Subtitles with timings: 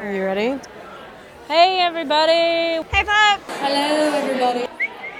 [0.00, 0.58] Are you ready?
[1.46, 2.32] Hey, everybody.
[2.32, 3.40] Hey, Pop.
[3.46, 4.66] Hello, everybody.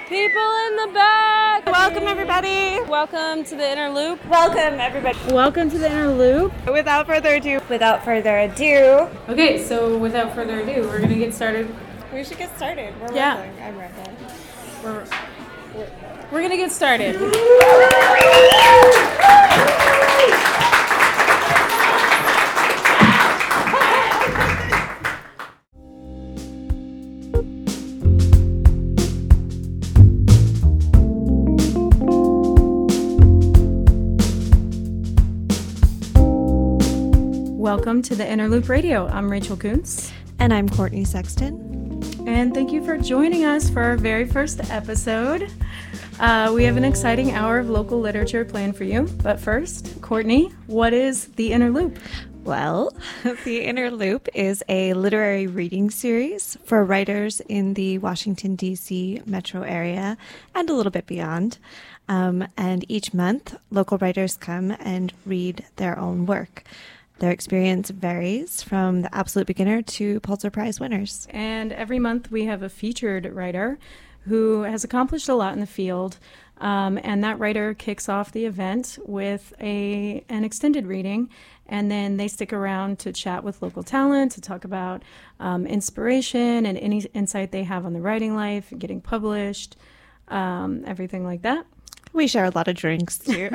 [0.09, 1.67] People in the back.
[1.67, 2.81] Welcome, everybody.
[2.89, 4.25] Welcome to the Inner Loop.
[4.27, 5.19] Welcome, everybody.
[5.33, 6.53] Welcome to the Inner Loop.
[6.67, 11.73] Without further ado, without further ado, Okay, so without further ado, we're gonna get started.
[12.13, 12.95] we should get started.
[13.01, 13.37] We're Yeah.
[13.63, 14.17] I'm rolling.
[14.83, 15.87] We're,
[16.33, 17.17] we're gonna get started.
[37.71, 39.07] Welcome to the Inner Loop Radio.
[39.07, 40.11] I'm Rachel Coonce.
[40.41, 42.03] And I'm Courtney Sexton.
[42.27, 45.53] And thank you for joining us for our very first episode.
[46.19, 49.03] Uh, we have an exciting hour of local literature planned for you.
[49.23, 52.01] But first, Courtney, what is the Inner Loop?
[52.43, 52.93] Well,
[53.45, 59.23] The Inner Loop is a literary reading series for writers in the Washington, D.C.
[59.27, 60.19] metro area
[60.57, 61.59] and a little bit beyond.
[62.09, 66.65] Um, and each month, local writers come and read their own work.
[67.21, 71.29] Their experience varies from the absolute beginner to Pulitzer Prize winners.
[71.31, 73.79] And every month we have a featured writer
[74.23, 76.17] who has accomplished a lot in the field.
[76.63, 81.29] Um, and that writer kicks off the event with a an extended reading,
[81.67, 85.03] and then they stick around to chat with local talent to talk about
[85.41, 89.77] um, inspiration and any insight they have on the writing life, getting published,
[90.29, 91.67] um, everything like that.
[92.13, 93.51] We share a lot of drinks too.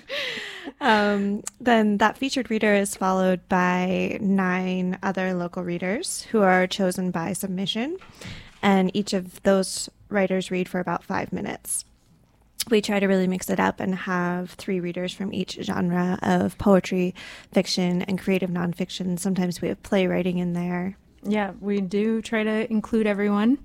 [0.80, 7.10] um, then that featured reader is followed by nine other local readers who are chosen
[7.10, 7.96] by submission.
[8.62, 11.84] And each of those writers read for about five minutes.
[12.70, 16.58] We try to really mix it up and have three readers from each genre of
[16.58, 17.14] poetry,
[17.52, 19.18] fiction, and creative nonfiction.
[19.18, 20.96] Sometimes we have playwriting in there.
[21.22, 23.58] Yeah, we do try to include everyone.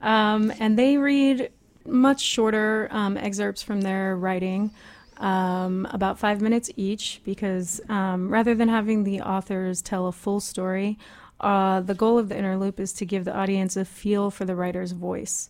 [0.00, 1.50] Um, and they read
[1.86, 4.70] much shorter um, excerpts from their writing,
[5.18, 10.40] um, about five minutes each, because um, rather than having the authors tell a full
[10.40, 10.98] story,
[11.40, 14.44] uh, the goal of the Inner Loop is to give the audience a feel for
[14.44, 15.48] the writer's voice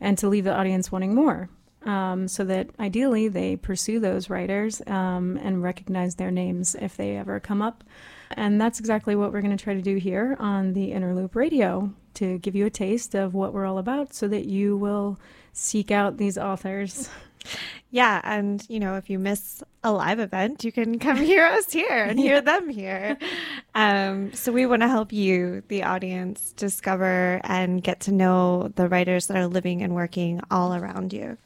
[0.00, 1.48] and to leave the audience wanting more.
[1.84, 7.16] Um, so that ideally they pursue those writers um, and recognize their names if they
[7.16, 7.84] ever come up.
[8.32, 11.34] And that's exactly what we're going to try to do here on the Inner Loop
[11.36, 15.18] Radio to give you a taste of what we're all about so that you will
[15.52, 17.08] seek out these authors.
[17.90, 21.72] Yeah, and you know, if you miss a live event, you can come hear us
[21.72, 23.16] here and hear them here.
[23.74, 28.88] Um, so we want to help you, the audience, discover and get to know the
[28.88, 31.38] writers that are living and working all around you.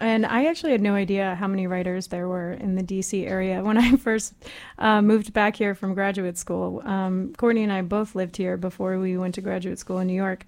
[0.00, 3.62] And I actually had no idea how many writers there were in the DC area
[3.64, 4.34] when I first
[4.78, 6.82] uh, moved back here from graduate school.
[6.84, 10.14] Um, Courtney and I both lived here before we went to graduate school in New
[10.14, 10.46] York.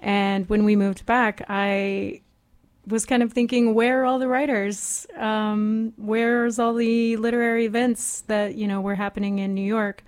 [0.00, 2.22] And when we moved back, I
[2.86, 5.06] was kind of thinking, where are all the writers?
[5.16, 10.02] Um, where's all the literary events that you know were happening in New York?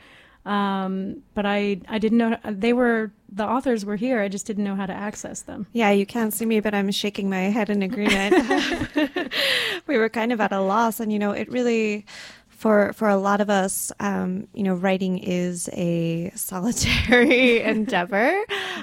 [0.44, 4.20] Um, but I I didn't know they were the authors were here.
[4.20, 5.66] I just didn't know how to access them.
[5.72, 8.34] Yeah, you can't see me, but I'm shaking my head in agreement.
[9.86, 12.06] we were kind of at a loss, and you know, it really.
[12.48, 18.40] For, for a lot of us, um, you know, writing is a solitary endeavor.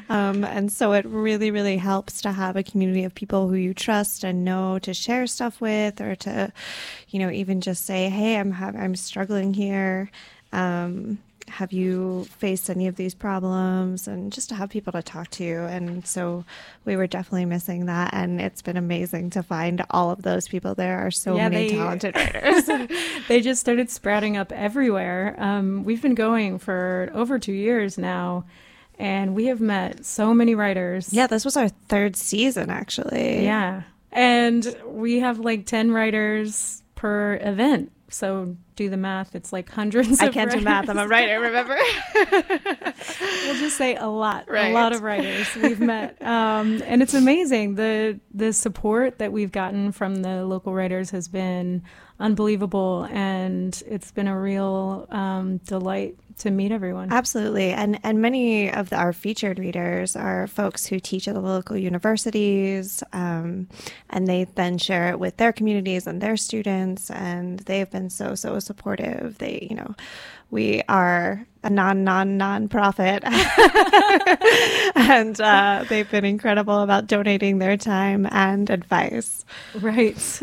[0.10, 3.74] Um, and so it really, really helps to have a community of people who you
[3.74, 6.52] trust and know to share stuff with or to,
[7.10, 10.10] you know, even just say, hey, I'm, ha- I'm struggling here.
[10.52, 14.08] Um, have you faced any of these problems?
[14.08, 16.46] And just to have people to talk to and so
[16.86, 18.14] we were definitely missing that.
[18.14, 20.76] And it's been amazing to find all of those people.
[20.76, 22.68] There are so Yeah, many they- talented writers.
[23.28, 25.36] They just started sprouting up everywhere.
[25.38, 28.46] Um, we've been going for over two years now,
[29.00, 31.12] and we have met so many writers.
[31.14, 33.84] yeah this was our third season actually Yeah.
[34.12, 37.92] And we have like 10 writers per event.
[38.10, 39.36] So do the math.
[39.36, 41.78] It's like hundreds i can't do math i'm a writer remember
[42.32, 47.76] we'll just say a lot, a lot of writers we've met, um, and it's amazing.
[47.76, 51.84] the The support that we've gotten from the local writers has been
[52.20, 57.12] unbelievable, and it's been a real um, delight to meet everyone.
[57.12, 61.42] Absolutely, and and many of the, our featured readers are folks who teach at the
[61.42, 63.68] local universities, um,
[64.10, 68.36] and they then share it with their communities and their students, and they've been so
[68.36, 69.38] so supportive.
[69.38, 69.96] They, you know,
[70.52, 73.24] we are a non non non-profit
[74.96, 79.40] and uh, they've been incredible about donating their time and advice
[79.76, 80.40] Right.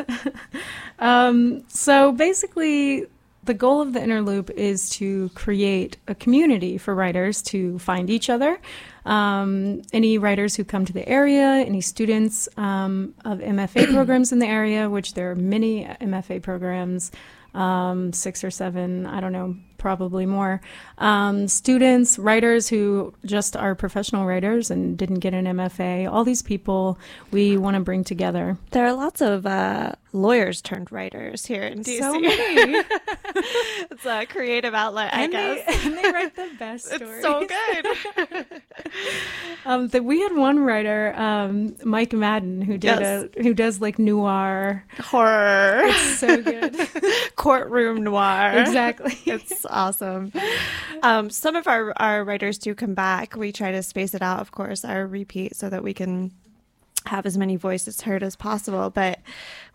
[0.98, 3.06] um, so basically,
[3.44, 8.10] the goal of the Inner Loop is to create a community for writers to find
[8.10, 8.58] each other.
[9.04, 14.40] Um, any writers who come to the area, any students um, of MFA programs in
[14.40, 17.12] the area, which there are many MFA programs,
[17.54, 19.56] um, six or seven, I don't know,
[19.86, 20.60] probably more.
[20.98, 26.42] Um, students, writers who just are professional writers and didn't get an MFA, all these
[26.42, 26.98] people
[27.30, 28.58] we want to bring together.
[28.72, 31.98] There are lots of uh, lawyers turned writers here in DC.
[32.00, 32.32] So many.
[33.36, 35.84] it's a creative outlet, and I they, guess.
[35.84, 37.02] and they write the best stories.
[37.16, 38.46] It's so good.
[39.66, 43.28] um, that we had one writer, um, Mike Madden, who did Yes.
[43.36, 44.84] a who does like noir.
[44.98, 45.82] Horror.
[45.84, 46.76] It's so good.
[47.36, 48.52] Courtroom noir.
[48.58, 49.16] exactly.
[49.26, 50.32] It's awesome.
[51.02, 53.36] Um, some of our, our writers do come back.
[53.36, 56.32] We try to space it out, of course, our repeat, so that we can
[57.04, 58.90] have as many voices heard as possible.
[58.90, 59.20] But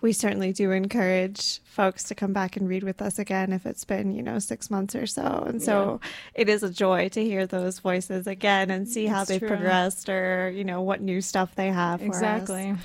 [0.01, 3.85] we certainly do encourage folks to come back and read with us again if it's
[3.85, 5.45] been, you know, six months or so.
[5.47, 6.01] And so
[6.33, 9.47] it is a joy to hear those voices again and see how It's they've true.
[9.47, 12.01] progressed or, you know, what new stuff they have.
[12.01, 12.15] for us.
[12.15, 12.75] Exactly.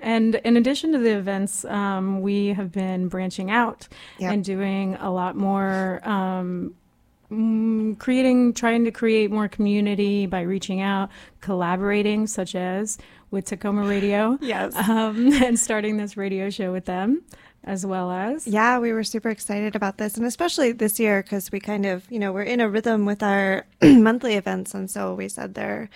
[0.00, 3.88] And in addition to the events, um, we have been branching out
[4.18, 4.32] Yep.
[4.32, 6.74] and doing a lot more, um,
[7.30, 11.08] mm, creating, trying to create more community by reaching out,
[11.40, 12.98] collaborating, such as
[13.30, 14.76] with Takoma Radio, Yes.
[14.76, 17.22] um, and starting this radio show with them,
[17.64, 18.46] as well as.
[18.46, 22.04] Yeah, we were super excited about this, and especially this year because we kind of,
[22.10, 25.88] you know, we're in a rhythm with our monthly events, and so we said there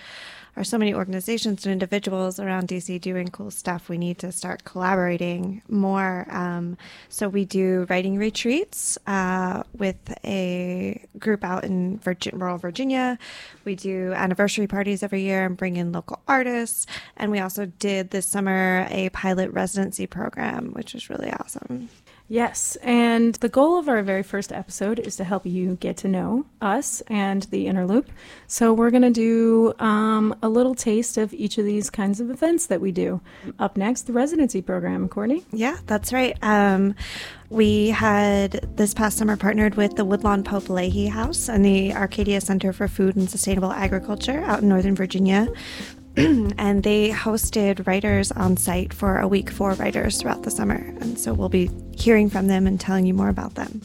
[0.59, 3.87] are so many organizations and individuals around DC doing cool stuff.
[3.87, 6.27] We need to start collaborating more.
[6.29, 6.77] Um,
[7.07, 13.17] so we do writing retreats uh, with a group out in Virgin, rural Virginia.
[13.63, 16.85] We do anniversary parties every year and bring in local artists.
[17.15, 21.87] And we also did this summer a pilot residency program, which was really awesome.
[22.31, 26.07] Yes, and the goal of our very first episode is to help you get to
[26.07, 28.07] know us and the Inner Loop.
[28.45, 32.29] So we're going to do um, a little taste of each of these kinds of
[32.29, 33.19] events that we do.
[33.57, 35.09] Up next, the residency program.
[35.09, 35.43] Courtney?
[35.51, 36.37] Yeah, that's right.
[36.43, 36.93] Um,
[37.49, 42.71] we had this past summer partnered with the Woodlawn Pope-Leighey House and the Arcadia Center
[42.71, 45.47] for Food and Sustainable Agriculture out in Northern Virginia.
[46.57, 50.75] and they hosted writers on site for a week for writers throughout the summer.
[50.75, 53.81] And so we'll be hearing from them and telling you more about them.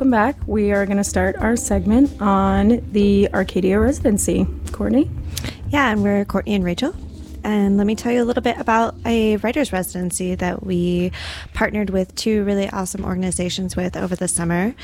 [0.00, 0.36] Welcome back.
[0.46, 4.46] We are going to start our segment on the Arcadia residency.
[4.72, 5.10] Courtney?
[5.68, 6.94] Yeah, and we're Courtney and Rachel.
[7.44, 11.12] And let me tell you a little bit about a writer's residency that we
[11.52, 14.74] partnered with two really awesome organizations with over the summer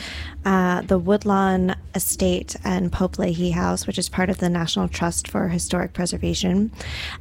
[0.44, 5.48] uh, the Woodlawn Estate and Pope-Leighey House, which is part of the National Trust for
[5.48, 6.70] Historic Preservation,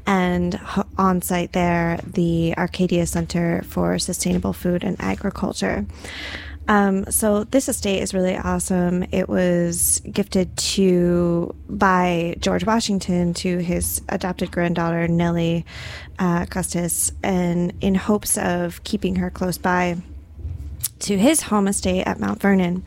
[0.06, 0.60] and
[0.98, 5.86] on site there, the Arcadia Center for Sustainable Food and Agriculture.
[6.68, 9.06] Um, so this estate is really awesome.
[9.12, 15.66] It was gifted to by George Washington to his adopted granddaughter Nellie
[16.18, 19.98] uh, Custis, and in hopes of keeping her close by
[21.00, 22.84] to his home estate at Mount Vernon.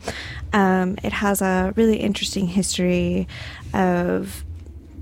[0.51, 3.27] Um, it has a really interesting history
[3.73, 4.43] of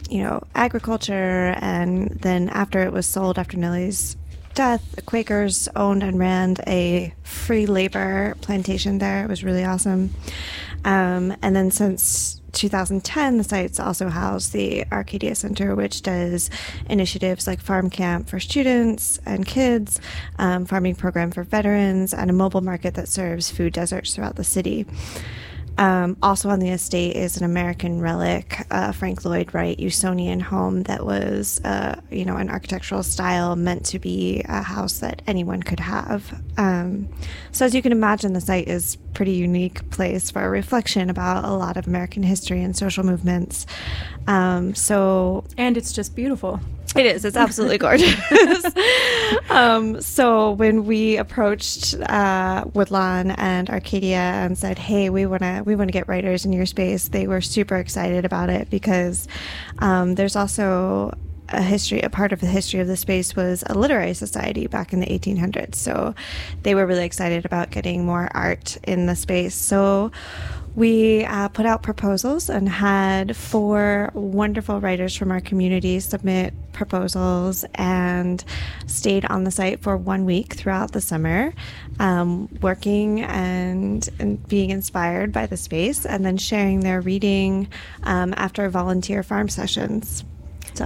[0.10, 4.18] you know agriculture, and then after it was sold after Nellie's
[4.58, 9.24] death, the Quakers owned and ran a free labor plantation there.
[9.24, 10.16] It was really awesome.
[10.84, 16.50] Um, and then since 2010, the site's also housed the Arcadia Center, which does
[16.90, 20.02] initiatives like farm camp for students and kids,
[20.40, 24.44] um, farming program for veterans, and a mobile market that serves food deserts throughout the
[24.44, 24.88] city.
[25.78, 30.84] Um, also on the estate is an American relic, uh, Frank Lloyd Wright Usonian home
[30.84, 35.62] that was, uh, you know, an architectural style meant to be a house that anyone
[35.62, 36.42] could have.
[36.58, 37.10] Um,
[37.52, 41.52] so as you can imagine, the site is pretty unique place for reflection about a
[41.52, 43.66] lot of American history and social movements.
[44.28, 46.60] Um, so And it's just beautiful.
[46.96, 47.26] It is.
[47.26, 48.66] It's absolutely gorgeous.
[49.50, 55.64] um, so when we approached uh, Woodlawn and Arcadia and said, "Hey, we want to
[55.66, 59.28] we want to get writers in your space," they were super excited about it because
[59.80, 61.14] um, there's also
[61.50, 64.94] a history, a part of the history of the space was a literary society back
[64.94, 65.76] in the 1800s.
[65.76, 66.14] So
[66.64, 69.56] they were really excited about getting more art in the space.
[69.56, 70.12] So
[70.78, 77.66] we uh, put out proposals and had four wonderful writers from our community submit proposals
[77.74, 78.44] and
[78.86, 81.52] stayed on the site for one week throughout the summer,
[82.00, 87.68] um, working and, and, being inspired by the space, and then sharing their reading
[88.04, 90.24] um, after volunteer farm sessions.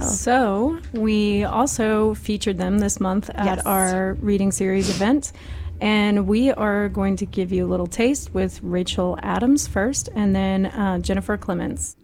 [0.00, 3.66] so, we also featured them this month at yes.
[3.66, 5.32] our reading series event.
[5.80, 10.34] And we are going to give you a little taste with Rachel Adams first and
[10.34, 11.96] then uh, Jennifer Clements.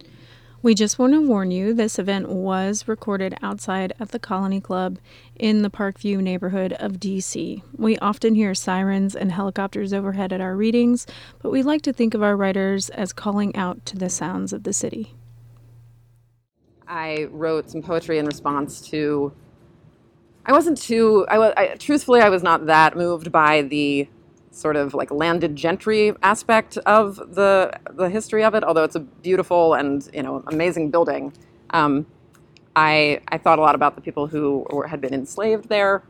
[0.60, 4.98] We just want to warn you this event was recorded outside at the Colony Club
[5.36, 7.62] in the Parkview neighborhood of DC.
[7.76, 11.06] We often hear sirens and helicopters overhead at our readings,
[11.40, 14.64] but we like to think of our writers as calling out to the sounds of
[14.64, 15.14] the city.
[16.88, 19.32] I wrote some poetry in response to.
[20.46, 21.26] I wasn't too.
[21.28, 21.52] I was.
[21.56, 24.08] I, truthfully, I was not that moved by the
[24.50, 28.64] sort of like landed gentry aspect of the the history of it.
[28.64, 31.32] Although it's a beautiful and you know amazing building.
[31.70, 32.06] Um,
[32.74, 36.02] I I thought a lot about the people who were, had been enslaved there.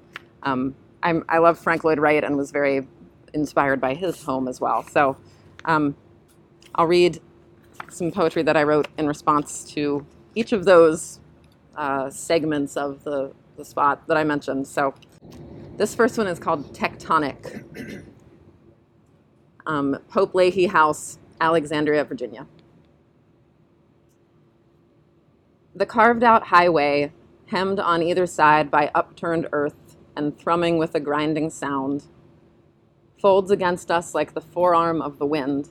[0.44, 2.87] Um, I'm, I love Frank Lloyd Wright and was very
[3.35, 4.82] inspired by his home as well.
[4.85, 5.16] So
[5.64, 5.97] um,
[6.75, 7.20] I'll read
[7.88, 10.04] some poetry that I wrote in response to
[10.35, 11.20] each of those
[11.76, 14.66] uh, segments of the, the spot that I mentioned.
[14.66, 14.94] So
[15.76, 18.04] this first one is called Tectonic.
[19.66, 22.47] Um, Pope-Leighey House, Alexandria, Virginia.
[25.75, 27.12] The carved out highway,
[27.49, 32.04] hemmed on either side by upturned earth and thrumming with a grinding sound,
[33.20, 35.68] folds against us like the forearm of the wind.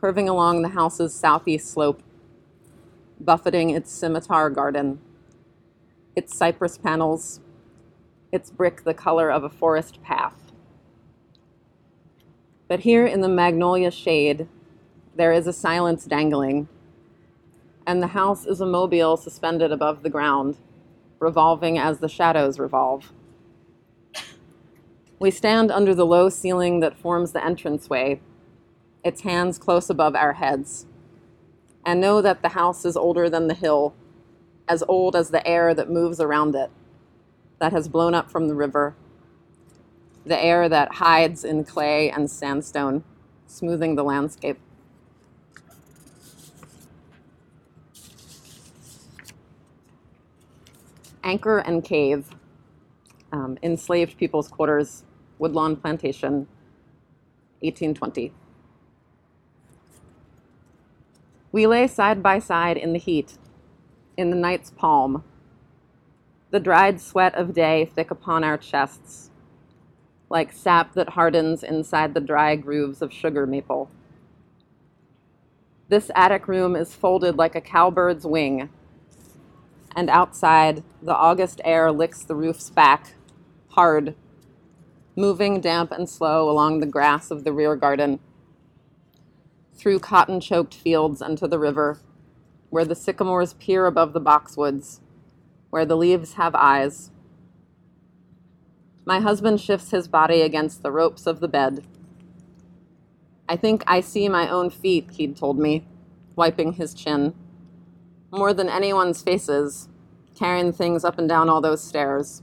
[0.00, 2.02] Curving along the house's southeast slope
[3.20, 4.98] buffeting its scimitar garden,
[6.16, 7.40] its cypress panels,
[8.32, 10.52] its brick the color of a forest path.
[12.68, 14.48] But here in the magnolia shade,
[15.16, 16.68] there is a silence dangling,
[17.86, 20.56] and the house is a mobile suspended above the ground,
[21.20, 23.12] revolving as the shadows revolve.
[25.18, 28.20] We stand under the low ceiling that forms the entranceway,
[29.04, 30.86] its hands close above our heads
[31.84, 33.94] and know that the house is older than the hill,
[34.68, 36.70] as old as the air that moves around it,
[37.58, 38.94] that has blown up from the river,
[40.24, 43.04] the air that hides in clay and sandstone,
[43.46, 44.58] smoothing the landscape.
[51.22, 52.28] Anchor and Cave,
[53.32, 55.04] um, Enslaved People's Quarters,
[55.38, 56.46] Woodlawn Plantation,
[57.60, 58.32] 1820.
[61.54, 63.38] We lay side by side in the heat,
[64.16, 65.22] in the night's palm,
[66.50, 69.30] the dried sweat of day thick upon our chests,
[70.28, 73.88] like sap that hardens inside the dry grooves of sugar maple.
[75.90, 78.68] This attic room is folded like a cowbird's wing,
[79.94, 83.14] and outside, the August air licks the roof's back,
[83.68, 84.16] hard,
[85.14, 88.18] moving damp and slow along the grass of the rear garden
[89.76, 91.98] through cotton choked fields and to the river,
[92.70, 95.00] where the sycamores peer above the boxwoods,
[95.70, 97.10] where the leaves have eyes.
[99.04, 101.84] My husband shifts his body against the ropes of the bed.
[103.48, 105.86] I think I see my own feet, he'd told me,
[106.34, 107.34] wiping his chin.
[108.30, 109.88] More than anyone's faces,
[110.34, 112.42] carrying things up and down all those stairs.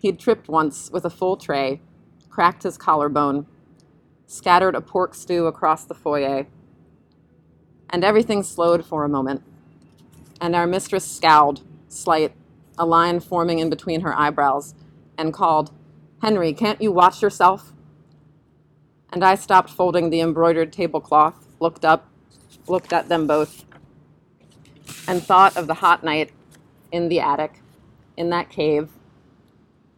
[0.00, 1.80] He'd tripped once with a full tray,
[2.28, 3.46] cracked his collarbone
[4.32, 6.46] scattered a pork stew across the foyer.
[7.90, 9.42] And everything slowed for a moment.
[10.40, 12.32] And our mistress scowled, slight,
[12.78, 14.74] a line forming in between her eyebrows,
[15.18, 15.70] and called,
[16.22, 17.72] Henry, can't you watch yourself?
[19.12, 22.08] And I stopped folding the embroidered tablecloth, looked up,
[22.66, 23.66] looked at them both,
[25.06, 26.32] and thought of the hot night
[26.90, 27.60] in the attic,
[28.16, 28.88] in that cave,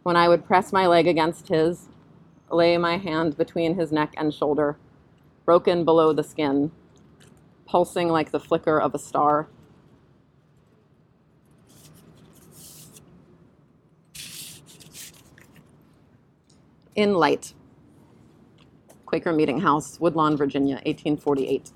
[0.03, 1.87] when I would press my leg against his
[2.51, 4.77] lay my hand between his neck and shoulder,
[5.45, 6.71] broken below the skin,
[7.65, 9.47] pulsing like the flicker of a star.
[16.95, 17.53] In Light,
[19.05, 21.71] Quaker Meeting House, Woodlawn, Virginia, 1848.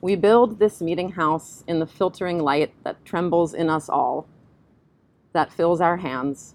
[0.00, 4.26] We build this meeting house in the filtering light that trembles in us all,
[5.32, 6.54] that fills our hands,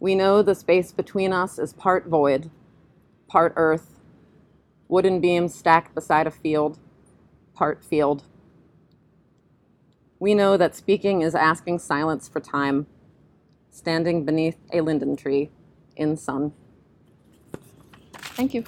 [0.00, 2.50] we know the space between us is part void,
[3.28, 4.00] part earth,
[4.88, 6.78] wooden beams stacked beside a field,
[7.54, 8.24] part field,
[10.20, 12.86] We know that speaking is asking silence for time,
[13.70, 15.50] standing beneath a linden tree
[15.96, 16.52] in sun.
[18.12, 18.64] Thank you.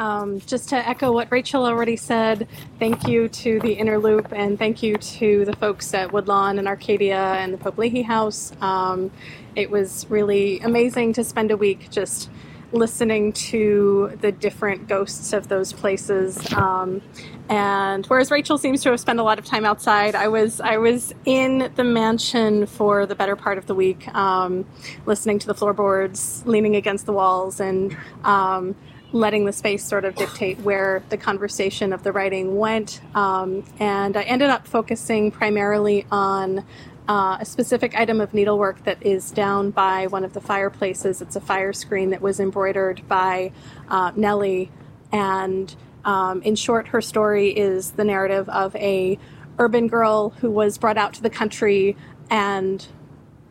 [0.00, 4.58] Um, just to echo what Rachel already said, thank you to the Inner Loop and
[4.58, 8.50] thank you to the folks at Woodlawn and Arcadia and the Pope-Leighey House.
[8.62, 9.10] Um,
[9.54, 12.30] it was really amazing to spend a week just
[12.72, 16.50] listening to the different ghosts of those places.
[16.54, 17.02] Um,
[17.50, 20.78] and whereas Rachel seems to have spent a lot of time outside, I was I
[20.78, 24.64] was in the mansion for the better part of the week, um,
[25.04, 28.74] listening to the floorboards, leaning against the walls, and um,
[29.12, 33.00] letting the space sort of dictate where the conversation of the writing went.
[33.14, 36.64] Um, and I ended up focusing primarily on
[37.08, 41.20] uh, a specific item of needlework that is down by one of the fireplaces.
[41.20, 43.52] It's a fire screen that was embroidered by
[43.88, 44.70] uh, Nellie.
[45.10, 45.74] And
[46.04, 49.18] um, in short, her story is the narrative of a
[49.58, 51.96] urban girl who was brought out to the country
[52.30, 52.86] and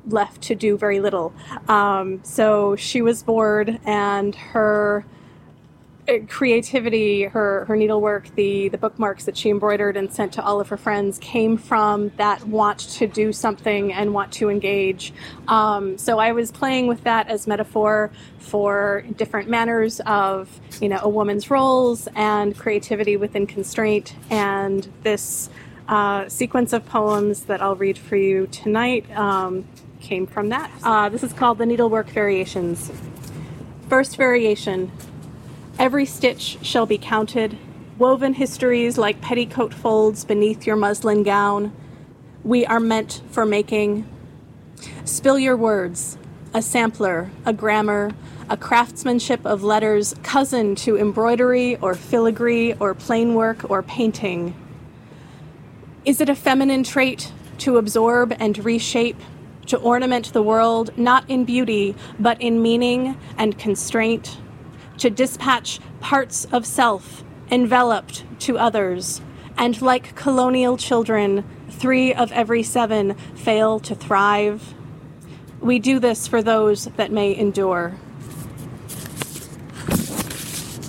[0.07, 1.33] left to do very little.
[1.67, 5.05] Um, so she was bored, and her
[6.27, 10.69] creativity, her her needlework, the the bookmarks that she embroidered and sent to all of
[10.69, 15.13] her friends came from that want to do something and want to engage.
[15.47, 20.99] Um, so I was playing with that as metaphor for different manners of you know
[21.01, 24.15] a woman's roles and creativity within constraint.
[24.29, 25.49] And this
[25.87, 29.67] uh, sequence of poems that I'll read for you tonight um,
[29.99, 30.71] came from that.
[30.83, 32.91] Uh, this is called the Needlework Variations.
[33.89, 34.91] First variation.
[35.79, 37.57] Every stitch shall be counted,
[37.97, 41.71] woven histories like petticoat folds beneath your muslin gown.
[42.43, 44.05] We are meant for making.
[45.05, 46.17] Spill your words,
[46.53, 48.11] a sampler, a grammar,
[48.49, 54.53] a craftsmanship of letters cousin to embroidery or filigree or plain work or painting.
[56.03, 59.21] Is it a feminine trait to absorb and reshape,
[59.67, 64.39] to ornament the world not in beauty but in meaning and constraint?
[64.99, 69.21] To dispatch parts of self enveloped to others,
[69.57, 74.73] and like colonial children, three of every seven fail to thrive.
[75.59, 77.97] We do this for those that may endure.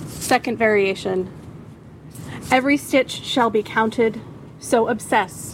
[0.07, 1.31] Second variation.
[2.51, 4.21] Every stitch shall be counted,
[4.59, 5.50] so obsess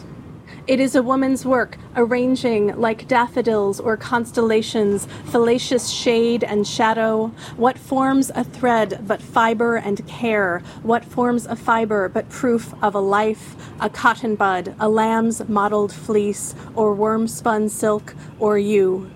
[0.67, 7.27] it is a woman's work, arranging like daffodils or constellations, fallacious shade and shadow.
[7.55, 10.59] What forms a thread but fiber and care?
[10.83, 15.93] What forms a fiber but proof of a life, a cotton bud, a lamb's mottled
[15.93, 19.09] fleece, or worm spun silk, or you?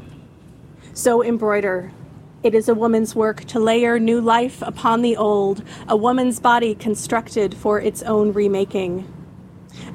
[0.94, 1.92] So embroider,
[2.44, 6.76] it is a woman's work to layer new life upon the old, a woman's body
[6.76, 9.06] constructed for its own remaking.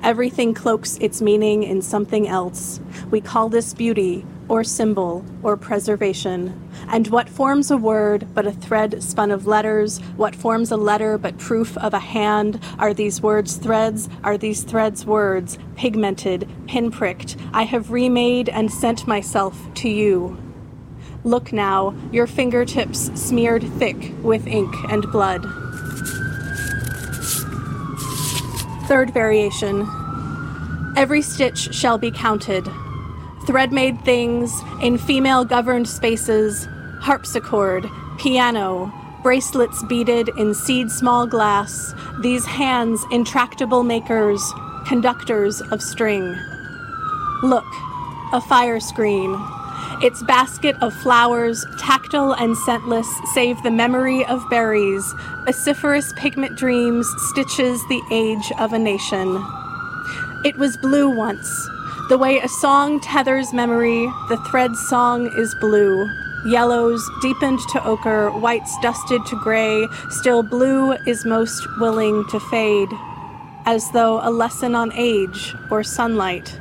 [0.02, 2.80] Everything cloaks its meaning in something else.
[3.10, 6.70] We call this beauty, or symbol, or preservation.
[6.88, 9.98] And what forms a word but a thread spun of letters?
[10.16, 12.62] What forms a letter but proof of a hand?
[12.78, 14.08] Are these words threads?
[14.22, 15.58] Are these threads words?
[15.76, 17.36] Pigmented, pinpricked.
[17.52, 20.38] I have remade and sent myself to you.
[21.24, 25.44] Look now, your fingertips smeared thick with ink and blood.
[28.86, 29.82] Third variation.
[30.96, 32.68] Every stitch shall be counted.
[33.44, 36.68] Thread made things in female governed spaces,
[37.00, 38.92] harpsichord, piano,
[39.24, 44.40] bracelets beaded in seed small glass, these hands intractable makers,
[44.86, 46.36] conductors of string.
[47.42, 47.66] Look,
[48.32, 49.34] a fire screen,
[50.02, 55.14] its basket of flowers, tactile and scentless, save the memory of berries.
[55.44, 59.42] Vociferous pigment dreams stitches the age of a nation.
[60.44, 61.48] It was blue once.
[62.08, 66.08] The way a song tethers memory, the thread song is blue.
[66.44, 72.90] Yellows deepened to ochre, whites dusted to gray, still blue is most willing to fade,
[73.64, 76.60] as though a lesson on age or sunlight.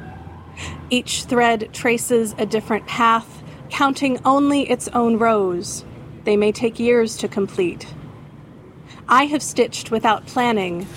[0.89, 5.83] Each thread traces a different path, counting only its own rows.
[6.25, 7.87] They may take years to complete.
[9.09, 10.87] I have stitched without planning.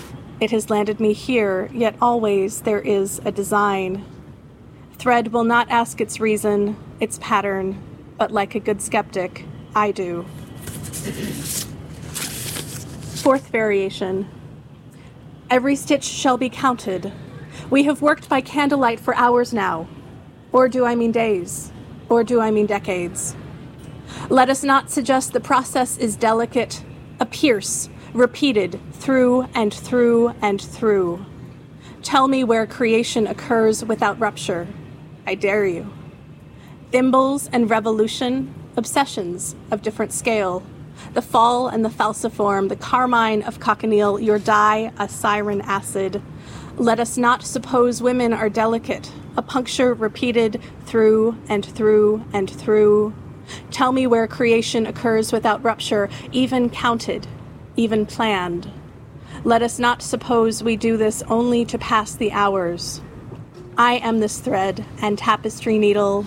[0.40, 4.04] It has landed me here, yet always there is a design.
[4.98, 7.82] Thread will not ask its reason, its pattern,
[8.18, 10.24] but like a good skeptic, I do.
[13.22, 14.28] Fourth variation.
[15.50, 17.12] Every stitch shall be counted,
[17.70, 19.86] we have worked by candlelight for hours now.
[20.52, 21.70] Or do I mean days?
[22.08, 23.36] Or do I mean decades?
[24.30, 26.82] Let us not suggest the process is delicate,
[27.20, 31.24] a pierce, repeated through and through and through.
[32.02, 34.66] Tell me where creation occurs without rupture.
[35.26, 35.92] I dare you.
[36.90, 40.62] Thimbles and revolution, obsessions of different scale.
[41.12, 46.22] The fall and the falciform, the carmine of cochineal, your dye, a siren acid.
[46.78, 53.12] Let us not suppose women are delicate, a puncture repeated through and through and through.
[53.72, 57.26] Tell me where creation occurs without rupture, even counted,
[57.74, 58.70] even planned.
[59.42, 63.00] Let us not suppose we do this only to pass the hours.
[63.76, 66.26] I am this thread and tapestry needle,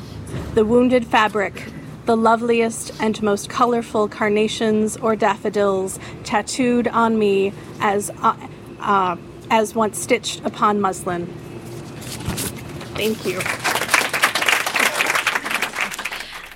[0.53, 1.71] the wounded fabric,
[2.05, 8.35] the loveliest and most colorful carnations or daffodils tattooed on me as, uh,
[8.81, 9.15] uh,
[9.51, 11.27] as once stitched upon muslin.
[12.95, 13.39] Thank you.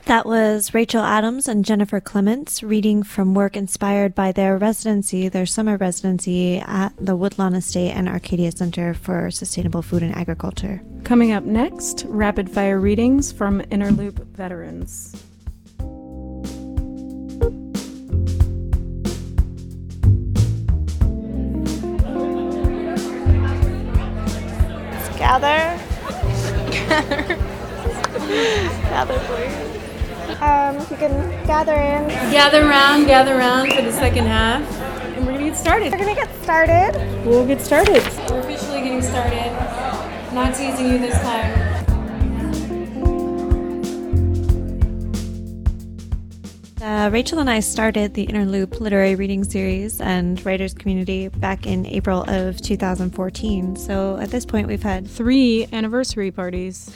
[0.05, 5.47] That was Rachel Adams and Jennifer Clements reading from work inspired by their residency, their
[5.47, 10.83] summer residency at the Woodlawn Estate and Arcadia Center for Sustainable Food and Agriculture.
[11.05, 15.23] Coming up next, rapid fire readings from Inner Loop veterans.
[25.25, 25.81] Gather.
[26.71, 27.35] Gather.
[28.93, 29.55] gather, please.
[30.39, 32.07] Um, you can gather in.
[32.31, 34.61] Gather around, gather around for the second half.
[35.17, 35.91] And we're gonna get started.
[35.91, 37.25] We're gonna get started.
[37.25, 38.03] We'll get started.
[38.29, 39.51] We're officially getting started.
[40.31, 41.74] Not teasing you this time.
[46.85, 51.65] Uh, Rachel and I started the Inner Loop Literary Reading Series and Writers Community back
[51.65, 53.75] in April of 2014.
[53.75, 56.93] So at this point, we've had three anniversary parties.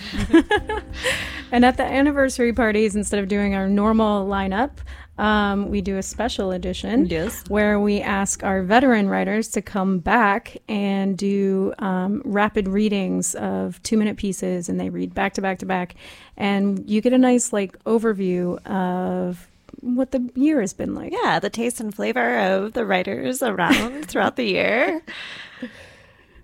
[1.51, 4.73] and at the anniversary parties, instead of doing our normal lineup,
[5.17, 7.43] um, we do a special edition yes.
[7.47, 13.81] where we ask our veteran writers to come back and do um, rapid readings of
[13.81, 15.95] two minute pieces, and they read back to back to back.
[16.37, 19.48] And you get a nice like overview of
[19.81, 21.13] what the year has been like.
[21.23, 25.03] Yeah, the taste and flavor of the writers around throughout the year.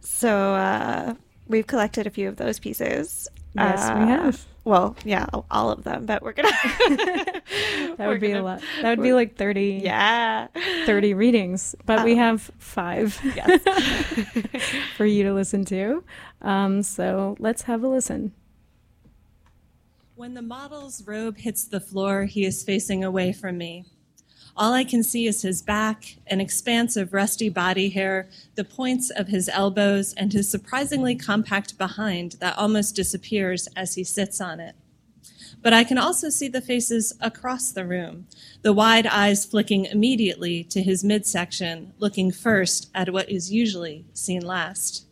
[0.02, 1.16] So uh,
[1.48, 3.28] we've collected a few of those pieces.
[3.56, 4.46] Yes, uh, we have.
[4.66, 6.50] Well, yeah, all of them, but we're gonna.
[7.98, 8.62] that would be gonna, a lot.
[8.82, 9.80] That would be like thirty.
[9.84, 10.48] Yeah,
[10.86, 13.20] thirty readings, but um, we have five.
[13.36, 13.62] Yes,
[14.98, 16.04] for you to listen to.
[16.42, 18.34] Um, so let's have a listen.
[20.18, 23.84] When the model's robe hits the floor, he is facing away from me.
[24.56, 29.10] All I can see is his back, an expanse of rusty body hair, the points
[29.10, 34.62] of his elbows, and his surprisingly compact behind that almost disappears as he sits on
[34.62, 34.78] it.
[35.62, 38.28] But I can also see the faces across the room,
[38.62, 44.46] the wide eyes flicking immediately to his midsection, looking first at what is usually seen
[44.46, 45.05] last.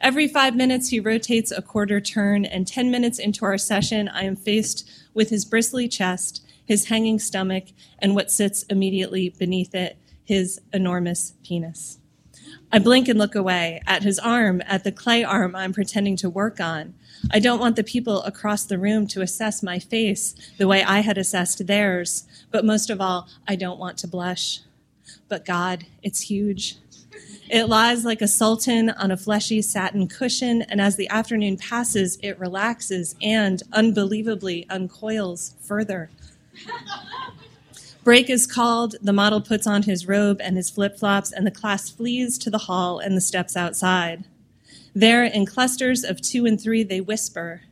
[0.00, 4.22] Every five minutes, he rotates a quarter turn, and 10 minutes into our session, I
[4.22, 7.64] am faced with his bristly chest, his hanging stomach,
[7.98, 11.98] and what sits immediately beneath it, his enormous penis.
[12.72, 16.30] I blink and look away at his arm, at the clay arm I'm pretending to
[16.30, 16.94] work on.
[17.30, 21.00] I don't want the people across the room to assess my face the way I
[21.00, 24.60] had assessed theirs, but most of all, I don't want to blush.
[25.28, 26.76] But God, it's huge.
[27.50, 32.16] It lies like a sultan on a fleshy satin cushion, and as the afternoon passes,
[32.22, 36.10] it relaxes and unbelievably uncoils further.
[38.04, 41.50] Break is called, the model puts on his robe and his flip flops, and the
[41.50, 44.24] class flees to the hall and the steps outside.
[44.94, 47.62] There, in clusters of two and three, they whisper.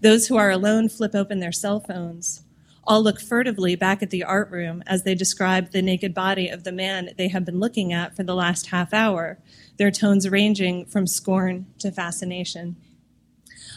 [0.00, 2.43] Those who are alone flip open their cell phones
[2.86, 6.64] all look furtively back at the art room as they describe the naked body of
[6.64, 9.38] the man they have been looking at for the last half hour,
[9.76, 12.76] their tones ranging from scorn to fascination.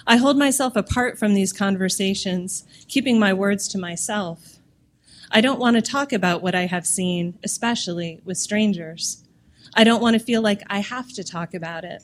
[0.06, 4.58] I hold myself apart from these conversations, keeping my words to myself.
[5.30, 9.24] I don't want to talk about what I have seen, especially with strangers.
[9.74, 12.04] I don't want to feel like I have to talk about it.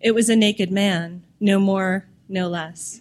[0.00, 3.00] It was a naked man, no more, no less.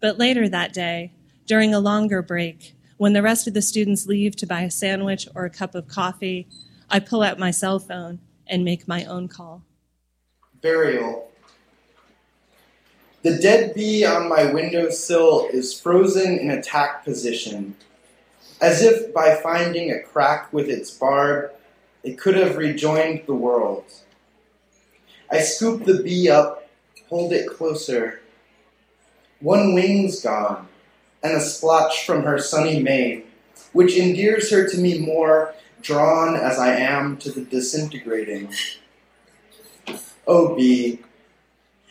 [0.00, 1.12] But later that day,
[1.46, 5.28] during a longer break, when the rest of the students leave to buy a sandwich
[5.34, 6.48] or a cup of coffee,
[6.90, 9.62] I pull out my cell phone and make my own call.
[10.60, 11.30] Burial.
[13.22, 17.76] The dead bee on my windowsill is frozen in attack position,
[18.60, 21.50] as if by finding a crack with its barb,
[22.02, 23.84] it could have rejoined the world.
[25.30, 26.68] I scoop the bee up,
[27.08, 28.20] hold it closer.
[29.40, 30.68] One wing's gone
[31.22, 33.24] and a splotch from her sunny mane
[33.76, 38.50] which endears her to me more, drawn as I am to the disintegrating.
[40.26, 41.00] Oh, bee.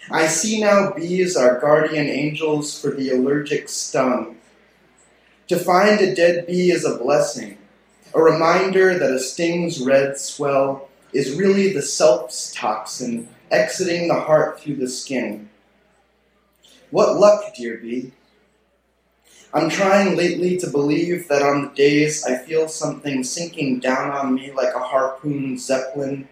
[0.09, 4.37] I see now bees are guardian angels for the allergic stung.
[5.49, 7.59] To find a dead bee is a blessing,
[8.15, 14.59] a reminder that a sting's red swell is really the self's toxin exiting the heart
[14.59, 15.49] through the skin.
[16.89, 18.11] What luck, dear bee.
[19.55, 24.35] I'm trying lately to believe that on the days I feel something sinking down on
[24.35, 26.27] me like a harpoon zeppelin,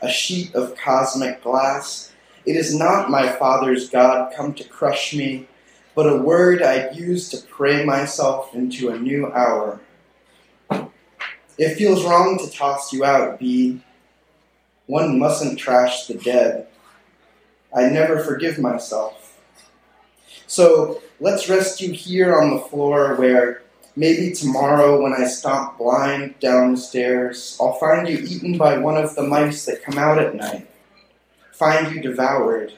[0.00, 2.12] a sheet of cosmic glass,
[2.46, 5.48] it is not my father's God come to crush me,
[5.96, 9.80] but a word I'd use to pray myself into a new hour.
[11.58, 13.82] It feels wrong to toss you out, bee.
[14.86, 16.68] One mustn't trash the dead.
[17.74, 19.36] I never forgive myself.
[20.46, 23.62] So let's rest you here on the floor where
[23.96, 29.22] maybe tomorrow when I stomp blind downstairs, I'll find you eaten by one of the
[29.22, 30.68] mice that come out at night.
[31.52, 32.72] Find you devoured.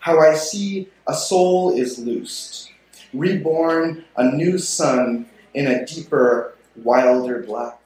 [0.00, 2.70] How I see a soul is loosed,
[3.12, 7.78] reborn a new sun in a deeper, wilder black.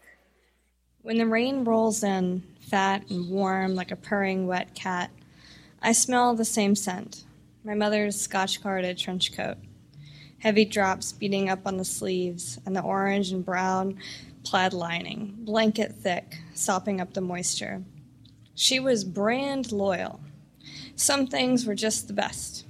[1.02, 5.10] When the rain rolls in, fat and warm like a purring wet cat,
[5.80, 7.24] I smell the same scent
[7.64, 9.58] my mother's scotch carded trench coat.
[10.40, 13.98] Heavy drops beating up on the sleeves, and the orange and brown
[14.44, 17.82] plaid lining, blanket thick, sopping up the moisture.
[18.54, 20.20] She was brand loyal.
[20.94, 22.64] Some things were just the best,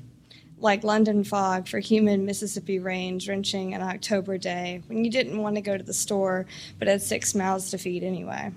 [0.59, 5.57] like London fog for humid Mississippi rain drenching an October day when you didn't want
[5.57, 6.47] to go to the store
[6.79, 8.51] but had six mouths to feed anyway.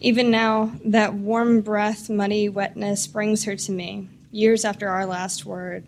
[0.00, 5.46] Even now, that warm breath, muddy wetness brings her to me, years after our last
[5.46, 5.86] word.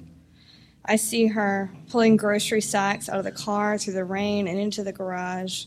[0.89, 4.85] I see her pulling grocery sacks out of the car through the rain and into
[4.85, 5.65] the garage,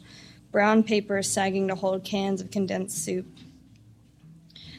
[0.52, 3.28] brown paper sagging to hold cans of condensed soup.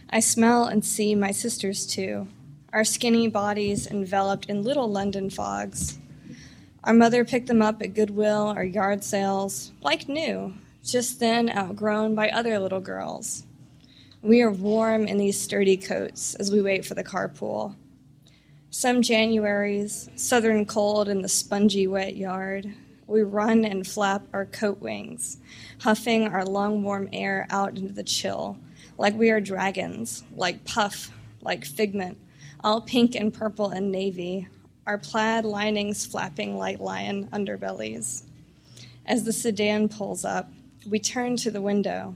[0.08, 2.26] I smell and see my sisters too,
[2.72, 5.98] our skinny bodies enveloped in little London fogs.
[6.84, 12.14] Our mother picked them up at Goodwill or yard sales, like new, just then outgrown
[12.14, 13.44] by other little girls.
[14.22, 17.74] We are warm in these sturdy coats as we wait for the carpool.
[18.72, 22.72] Some Januaries, southern cold in the spongy wet yard,
[23.08, 25.38] we run and flap our coat wings,
[25.80, 28.56] huffing our long warm air out into the chill,
[28.96, 32.16] like we are dragons, like puff, like figment,
[32.62, 34.46] all pink and purple and navy,
[34.86, 38.22] our plaid linings flapping like lion underbellies.
[39.04, 40.48] As the sedan pulls up,
[40.88, 42.14] we turn to the window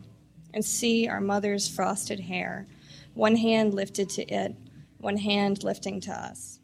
[0.55, 2.69] and see our mother's frosted hair,
[3.15, 4.55] one hand lifted to it,
[5.05, 6.59] one hand lifting to us.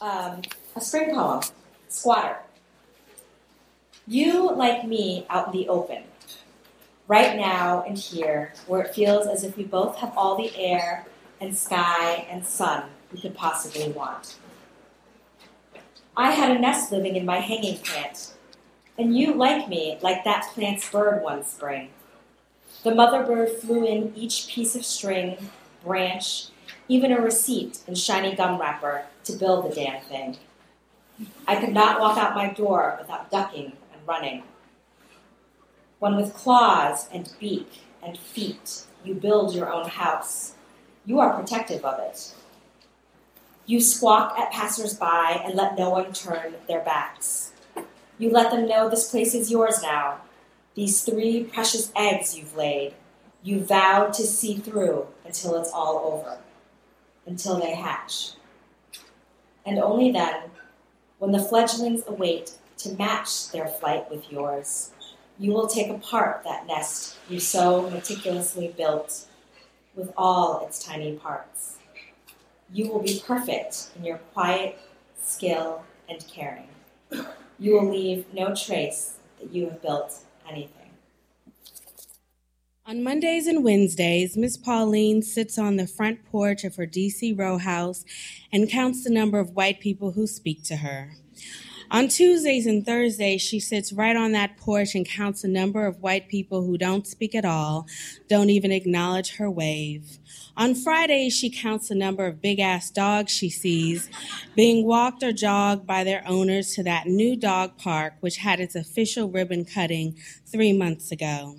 [0.00, 0.42] Um,
[0.74, 1.42] a spring poem,
[1.88, 2.36] Squatter.
[4.06, 6.02] You, like me, out in the open,
[7.08, 11.06] right now and here, where it feels as if we both have all the air
[11.40, 14.36] and sky and sun we could possibly want.
[16.16, 18.32] I had a nest living in my hanging plant,
[18.98, 21.90] and you, like me, like that plant's bird one spring.
[22.82, 25.50] The mother bird flew in each piece of string,
[25.84, 26.48] branch,
[26.88, 30.36] even a receipt and shiny gum wrapper to build the damn thing.
[31.46, 34.42] I could not walk out my door without ducking and running.
[35.98, 40.54] When with claws and beak and feet you build your own house,
[41.04, 42.34] you are protective of it.
[43.64, 47.52] You squawk at passers-by and let no one turn their backs.
[48.18, 50.20] You let them know this place is yours now,
[50.74, 52.94] these three precious eggs you've laid,
[53.42, 56.38] you vow to see through until it's all over,
[57.26, 58.32] until they hatch.
[59.64, 60.50] And only then,
[61.18, 64.90] when the fledglings await to match their flight with yours,
[65.38, 69.26] you will take apart that nest you so meticulously built
[69.94, 71.76] with all its tiny parts.
[72.72, 74.78] You will be perfect in your quiet
[75.20, 76.68] skill and caring.
[77.58, 80.75] You will leave no trace that you have built anything.
[82.88, 87.58] On Mondays and Wednesdays, Miss Pauline sits on the front porch of her DC row
[87.58, 88.04] house
[88.52, 91.16] and counts the number of white people who speak to her.
[91.90, 96.00] On Tuesdays and Thursdays, she sits right on that porch and counts the number of
[96.00, 97.88] white people who don't speak at all,
[98.28, 100.18] don't even acknowledge her wave.
[100.56, 104.08] On Fridays, she counts the number of big ass dogs she sees
[104.54, 108.76] being walked or jogged by their owners to that new dog park, which had its
[108.76, 111.56] official ribbon cutting three months ago.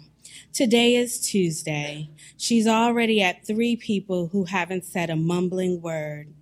[0.53, 2.09] Today is Tuesday.
[2.37, 6.33] She's already at three people who haven't said a mumbling word.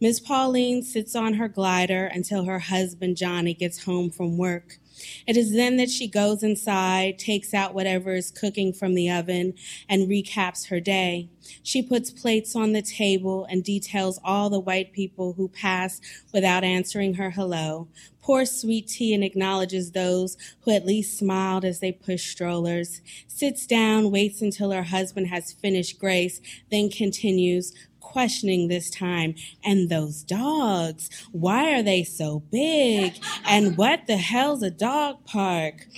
[0.00, 4.78] Miss Pauline sits on her glider until her husband Johnny gets home from work.
[5.26, 9.54] It is then that she goes inside, takes out whatever is cooking from the oven,
[9.88, 11.28] and recaps her day.
[11.62, 16.00] She puts plates on the table and details all the white people who pass
[16.32, 17.88] without answering her hello,
[18.30, 23.66] pours sweet tea and acknowledges those who at least smiled as they push strollers, sits
[23.66, 26.40] down, waits until her husband has finished grace,
[26.70, 29.34] then continues, questioning this time.
[29.64, 33.14] And those dogs, why are they so big?
[33.44, 35.88] And what the hell's a dog park?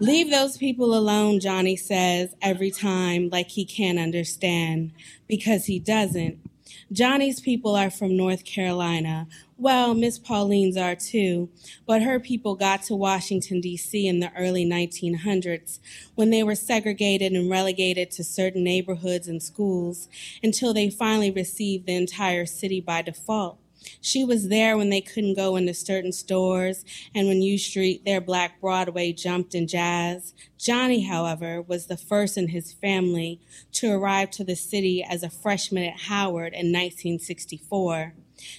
[0.00, 4.92] Leave those people alone, Johnny says every time, like he can't understand,
[5.26, 6.43] because he doesn't.
[6.92, 11.48] Johnny's people are from North Carolina, well, Miss Pauline's are too,
[11.86, 14.06] but her people got to Washington, D.C.
[14.06, 15.78] in the early 1900s
[16.16, 20.08] when they were segregated and relegated to certain neighborhoods and schools
[20.42, 23.58] until they finally received the entire city by default.
[24.00, 28.20] She was there when they couldn't go into certain stores and when U Street, their
[28.20, 30.34] Black Broadway, jumped in jazz.
[30.58, 33.40] Johnny, however, was the first in his family
[33.72, 38.14] to arrive to the city as a freshman at Howard in 1964.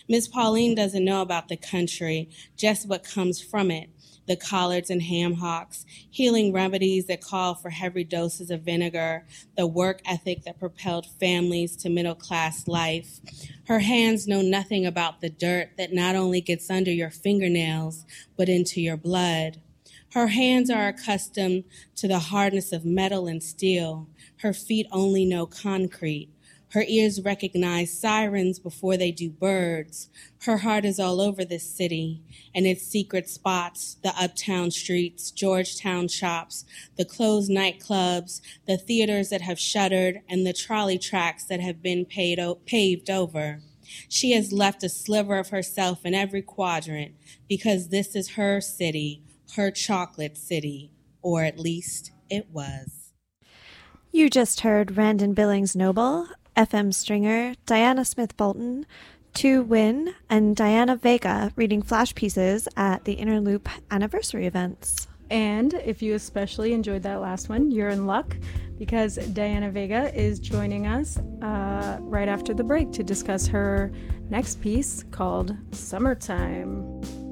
[0.07, 3.89] Miss Pauline doesn't know about the country, just what comes from it
[4.27, 9.67] the collards and ham hocks, healing remedies that call for heavy doses of vinegar, the
[9.67, 13.19] work ethic that propelled families to middle class life.
[13.67, 18.49] Her hands know nothing about the dirt that not only gets under your fingernails, but
[18.49, 19.61] into your blood.
[20.13, 21.65] Her hands are accustomed
[21.97, 24.07] to the hardness of metal and steel.
[24.37, 26.29] Her feet only know concrete.
[26.75, 30.09] Her ears recognize sirens before they do birds.
[30.43, 32.21] Her heart is all over this city
[32.53, 36.65] and its secret spots, the uptown streets, Georgetown shops,
[36.97, 42.05] the closed nightclubs, the theaters that have shuttered, and the trolley tracks that have been
[42.39, 43.61] o- paved over.
[44.09, 47.13] She has left a sliver of herself in every quadrant
[47.47, 49.23] because this is her city,
[49.55, 53.13] her chocolate city, or at least it was.
[54.11, 58.85] You just heard Randon Billings Noble, FM Stringer, Diana Smith Bolton,
[59.33, 65.07] Tu Win, and Diana Veiga reading flash pieces at the Inner Loop anniversary events.
[65.29, 68.37] And if you especially enjoyed that last one, you're in luck
[68.77, 73.91] because Diana Veiga is joining us uh, right after the break to discuss her
[74.29, 77.24] next piece called Summertime.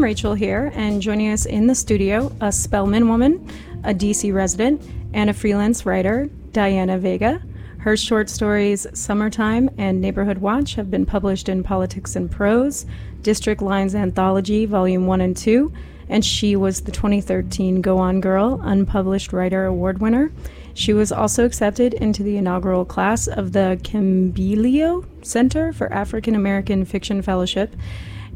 [0.00, 3.46] And Rachel here, and joining us in the studio, a Spelman woman,
[3.84, 4.82] a DC resident,
[5.12, 7.42] and a freelance writer, Diana Veiga.
[7.80, 12.86] Her short stories, Summertime and Neighborhood Watch, have been published in Politics and Prose,
[13.20, 15.70] District Lines Anthology, Volume 1 and 2,
[16.08, 20.32] and she was the 2013 Go On Girl Unpublished Writer Award winner.
[20.72, 26.86] She was also accepted into the inaugural class of the Kimbilio Center for African American
[26.86, 27.76] Fiction Fellowship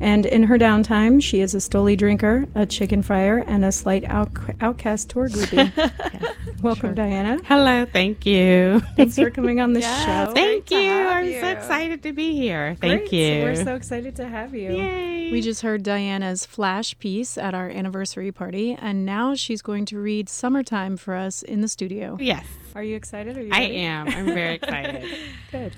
[0.00, 4.04] and in her downtime, she is a Stoli drinker, a chicken fryer, and a slight
[4.04, 5.72] out- OutKast tour groupie.
[6.14, 6.32] yeah.
[6.62, 6.94] Welcome, sure.
[6.94, 7.40] Diana.
[7.44, 8.80] Hello, thank you.
[8.96, 10.32] Thanks for coming on the yes, show.
[10.32, 10.78] Thank you.
[10.90, 11.40] I'm you.
[11.40, 12.76] so excited to be here.
[12.80, 13.12] Thank Great.
[13.12, 13.40] you.
[13.40, 14.72] So we're so excited to have you.
[14.72, 15.30] Yay.
[15.30, 19.98] We just heard Diana's flash piece at our anniversary party, and now she's going to
[19.98, 22.16] read Summertime for us in the studio.
[22.20, 22.46] Yes.
[22.74, 23.36] Are you excited?
[23.36, 24.08] Are you I am.
[24.08, 25.04] I'm very excited.
[25.52, 25.76] Good.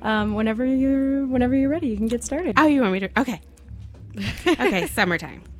[0.00, 2.54] Um, whenever you're whenever you're ready, you can get started.
[2.58, 3.20] Oh, you want me to?
[3.20, 3.40] Okay.
[4.46, 5.42] Okay, summertime.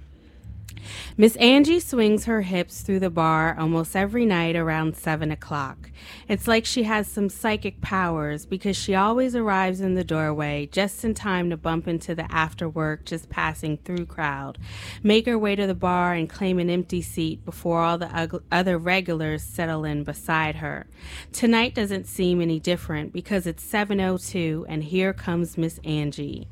[1.20, 5.90] Miss Angie swings her hips through the bar almost every night around 7 o'clock.
[6.28, 11.04] It's like she has some psychic powers because she always arrives in the doorway just
[11.04, 14.59] in time to bump into the after work, just passing through crowd,
[15.02, 18.78] make her way to the bar and claim an empty seat before all the other
[18.78, 20.86] regulars settle in beside her.
[21.32, 26.47] Tonight doesn't seem any different because it's 7.02 and here comes Miss Angie.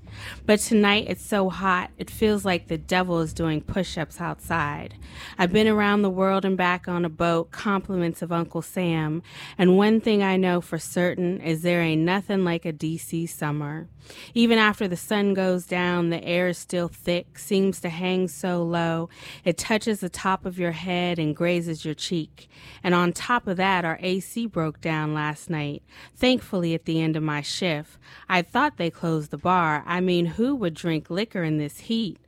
[0.44, 4.55] But tonight it's so hot, it feels like the devil is doing push ups outside.
[5.38, 9.22] I've been around the world and back on a boat, compliments of Uncle Sam,
[9.58, 13.88] and one thing I know for certain is there ain't nothing like a DC summer.
[14.34, 18.62] Even after the sun goes down, the air is still thick, seems to hang so
[18.62, 19.08] low,
[19.44, 22.48] it touches the top of your head and grazes your cheek.
[22.82, 25.82] And on top of that, our AC broke down last night.
[26.14, 27.98] Thankfully, at the end of my shift,
[28.28, 29.82] I thought they closed the bar.
[29.86, 32.18] I mean, who would drink liquor in this heat?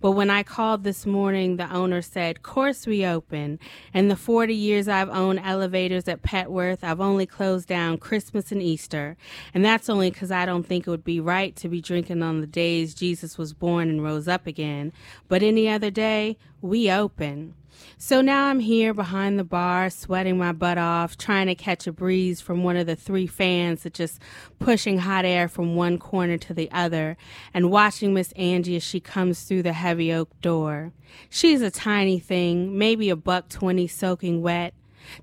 [0.00, 3.58] But when I called this morning, the owner said, Course we open.
[3.92, 8.62] In the 40 years I've owned elevators at Petworth, I've only closed down Christmas and
[8.62, 9.16] Easter.
[9.52, 12.40] And that's only because I don't think it would be right to be drinking on
[12.40, 14.92] the days Jesus was born and rose up again.
[15.28, 17.54] But any other day, we open.
[17.96, 21.92] So now I'm here behind the bar, sweating my butt off, trying to catch a
[21.92, 24.20] breeze from one of the three fans that just
[24.58, 27.16] pushing hot air from one corner to the other,
[27.52, 30.92] and watching Miss Angie as she comes through the heavy oak door.
[31.30, 34.74] She's a tiny thing, maybe a buck twenty soaking wet,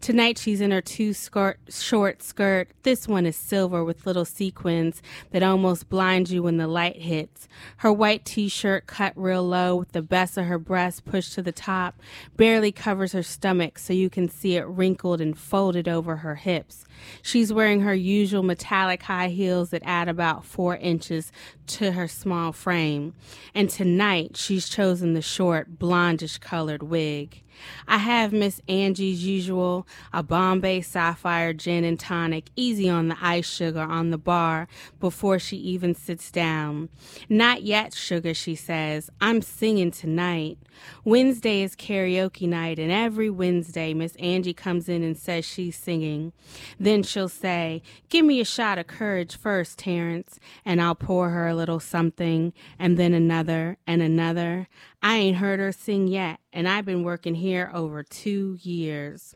[0.01, 2.69] Tonight she's in her two skirt, short skirt.
[2.83, 7.47] This one is silver with little sequins that almost blind you when the light hits.
[7.77, 11.51] Her white t-shirt cut real low with the best of her breast pushed to the
[11.51, 12.01] top
[12.37, 16.85] barely covers her stomach so you can see it wrinkled and folded over her hips.
[17.21, 21.31] She's wearing her usual metallic high heels that add about four inches
[21.67, 23.13] to her small frame.
[23.53, 27.41] And tonight she's chosen the short, blondish colored wig.
[27.87, 33.47] I have Miss Angie's usual, a Bombay Sapphire gin and tonic, easy on the ice
[33.47, 34.67] sugar on the bar
[34.99, 36.89] before she even sits down.
[37.29, 39.09] Not yet, sugar, she says.
[39.21, 40.57] I'm singing tonight.
[41.03, 46.33] Wednesday is karaoke night, and every Wednesday, Miss Angie comes in and says she's singing.
[46.79, 51.47] Then she'll say, Give me a shot of courage first, Terence, and I'll pour her
[51.47, 54.67] a little something, and then another and another.
[55.05, 59.35] I ain't heard her sing yet, and I've been working here over two years.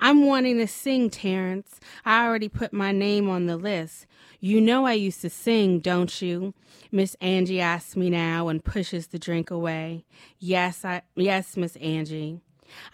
[0.00, 1.78] I'm wanting to sing, Terence.
[2.02, 4.06] I already put my name on the list.
[4.40, 6.54] You know I used to sing, don't you?
[6.90, 10.06] Miss Angie asks me now and pushes the drink away.
[10.38, 12.40] Yes, I yes, Miss Angie.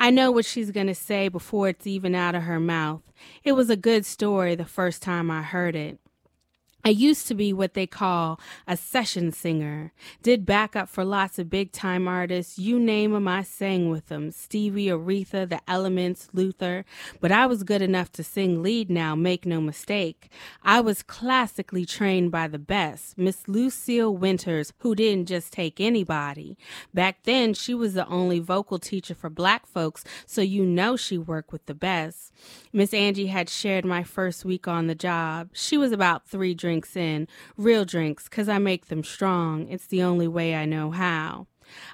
[0.00, 3.02] I know what she's going to say before it's even out of her mouth.
[3.44, 6.00] It was a good story the first time I heard it.
[6.84, 9.92] I used to be what they call a session singer.
[10.22, 12.58] Did backup for lots of big time artists.
[12.58, 14.30] You name 'em, I sang with them.
[14.30, 16.84] Stevie, Aretha, The Elements, Luther.
[17.20, 20.30] But I was good enough to sing lead now, make no mistake.
[20.62, 26.56] I was classically trained by the best, Miss Lucille Winters, who didn't just take anybody.
[26.94, 31.18] Back then, she was the only vocal teacher for black folks, so you know she
[31.18, 32.32] worked with the best.
[32.72, 35.50] Miss Angie had shared my first week on the job.
[35.52, 39.68] She was about three drinks in, real drinks, 'cause I make them strong.
[39.68, 41.46] It's the only way I know how.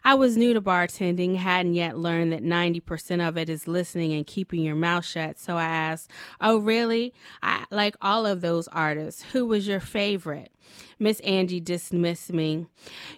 [0.05, 4.27] I was new to bartending, hadn't yet learned that 90% of it is listening and
[4.27, 5.39] keeping your mouth shut.
[5.39, 6.11] So I asked,
[6.41, 7.15] Oh, really?
[7.43, 9.23] I like all of those artists.
[9.33, 10.51] Who was your favorite?
[10.99, 12.67] Miss Angie dismissed me.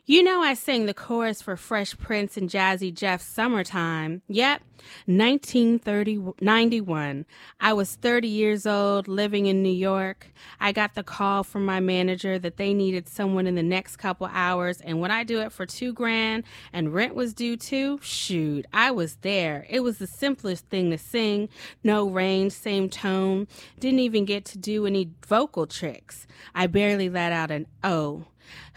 [0.05, 4.23] You know, I sang the chorus for Fresh Prince and Jazzy Jeff's Summertime.
[4.29, 4.63] Yep,
[5.07, 7.27] 1991.
[7.61, 10.33] I was 30 years old, living in New York.
[10.61, 14.29] I got the call from my manager that they needed someone in the next couple
[14.33, 17.99] hours, and would I do it for two grand and rent was due too?
[18.03, 19.67] Shoot, I was there.
[19.69, 21.49] It was the simplest thing to sing.
[21.83, 23.49] No range, same tone.
[23.79, 26.27] Didn't even get to do any vocal tricks.
[26.55, 28.27] I barely let out an O.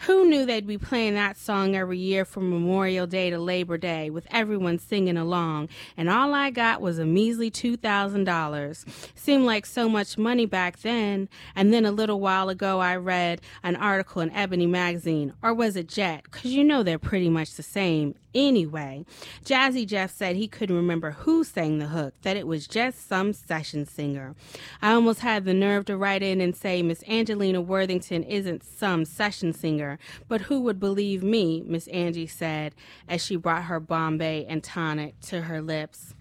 [0.06, 4.08] Who knew they'd be playing that song every year from Memorial Day to Labor Day
[4.08, 8.84] with everyone singing along, and all I got was a measly $2,000.
[9.14, 13.42] Seemed like so much money back then, and then a little while ago I read
[13.62, 16.22] an article in Ebony Magazine, or was it Jet?
[16.24, 18.14] Because you know they're pretty much the same.
[18.32, 19.04] Anyway,
[19.44, 23.32] Jazzy Jeff said he couldn't remember who sang the hook, that it was just some
[23.32, 24.36] session singer.
[24.80, 29.04] I almost had the nerve to write in and say Miss Angelina Worthington isn't some
[29.04, 29.89] session singer,
[30.28, 32.74] but who would believe me, Miss Angie said
[33.08, 36.14] as she brought her Bombay and tonic to her lips.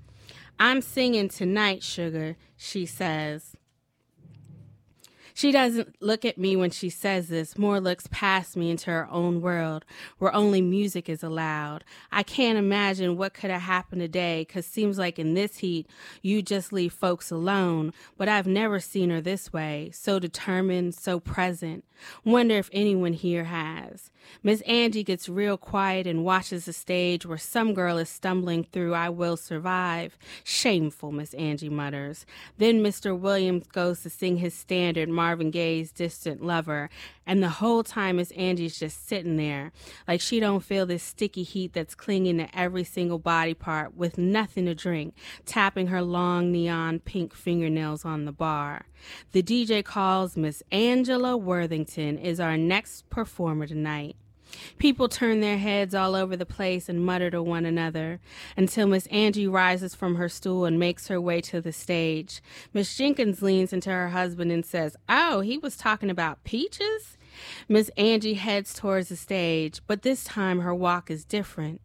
[0.59, 3.55] I'm singing tonight, sugar, she says.
[5.39, 9.07] She doesn't look at me when she says this, more looks past me into her
[9.09, 9.85] own world
[10.17, 11.85] where only music is allowed.
[12.11, 15.87] I can't imagine what could have happened today because seems like in this heat
[16.21, 21.21] you just leave folks alone, but I've never seen her this way, so determined, so
[21.21, 21.85] present.
[22.25, 24.11] Wonder if anyone here has.
[24.41, 28.93] Miss Angie gets real quiet and watches the stage where some girl is stumbling through
[28.93, 30.17] I Will Survive.
[30.43, 32.25] Shameful, Miss Angie mutters.
[32.57, 33.17] Then Mr.
[33.17, 36.89] Williams goes to sing his standard Marvin Gaye's Distant Lover,
[37.25, 39.71] and the whole time Miss Angie's just sitting there,
[40.07, 44.17] like she don't feel this sticky heat that's clinging to every single body part with
[44.17, 45.13] nothing to drink,
[45.45, 48.85] tapping her long neon pink fingernails on the bar.
[49.31, 54.15] The DJ calls Miss Angela Worthington is our next performer tonight.
[54.77, 58.19] People turn their heads all over the place and mutter to one another
[58.55, 62.41] until Miss Angie rises from her stool and makes her way to the stage.
[62.73, 67.17] Miss Jenkins leans into her husband and says, Oh, he was talking about peaches?
[67.67, 71.81] Miss Angie heads towards the stage, but this time her walk is different.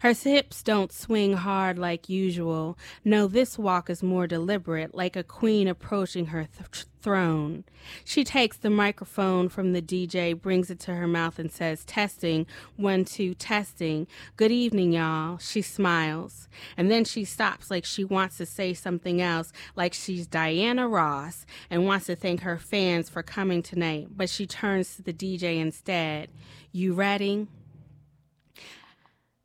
[0.00, 2.78] Her hips don't swing hard like usual.
[3.04, 7.64] No, this walk is more deliberate, like a queen approaching her th- throne.
[8.04, 12.46] She takes the microphone from the DJ, brings it to her mouth, and says, Testing,
[12.76, 14.06] one, two, testing.
[14.36, 15.38] Good evening, y'all.
[15.38, 16.48] She smiles.
[16.76, 21.46] And then she stops like she wants to say something else, like she's Diana Ross
[21.70, 24.08] and wants to thank her fans for coming tonight.
[24.16, 26.28] But she turns to the DJ instead.
[26.72, 27.46] You ready?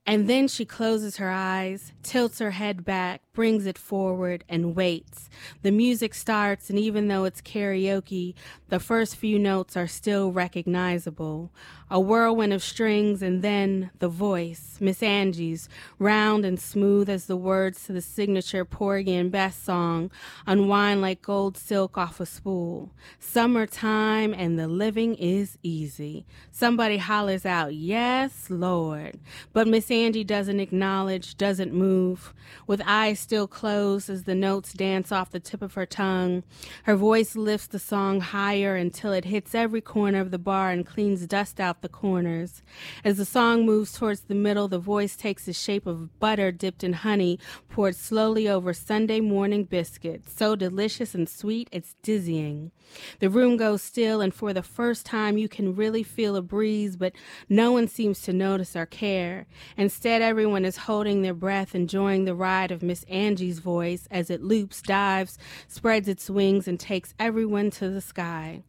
[0.05, 5.29] And then she closes her eyes, tilts her head back, brings it forward, and waits.
[5.61, 8.33] The music starts, and even though it's karaoke,
[8.67, 11.51] the first few notes are still recognizable.
[11.89, 17.37] A whirlwind of strings, and then the voice, Miss Angie's, round and smooth as the
[17.37, 20.11] words to the signature Porgy and Bess song,
[20.45, 22.91] unwind like gold silk off a spool.
[23.19, 26.25] Summertime, and the living is easy.
[26.51, 29.19] Somebody hollers out, Yes, Lord.
[29.53, 32.33] But Miss Angie doesn't acknowledge, doesn't move.
[32.67, 36.43] With eyes still closed as the notes dance off the tip of her tongue,
[36.83, 40.85] her voice lifts the song higher until it hits every corner of the bar and
[40.85, 42.61] cleans dust out the corners.
[43.03, 46.83] As the song moves towards the middle, the voice takes the shape of butter dipped
[46.83, 47.39] in honey,
[47.69, 52.71] poured slowly over Sunday morning biscuits, so delicious and sweet it's dizzying.
[53.19, 56.95] The room goes still, and for the first time, you can really feel a breeze,
[56.95, 57.13] but
[57.49, 59.45] no one seems to notice or care.
[59.83, 64.41] Instead, everyone is holding their breath, enjoying the ride of Miss Angie's voice as it
[64.41, 68.63] loops, dives, spreads its wings, and takes everyone to the sky.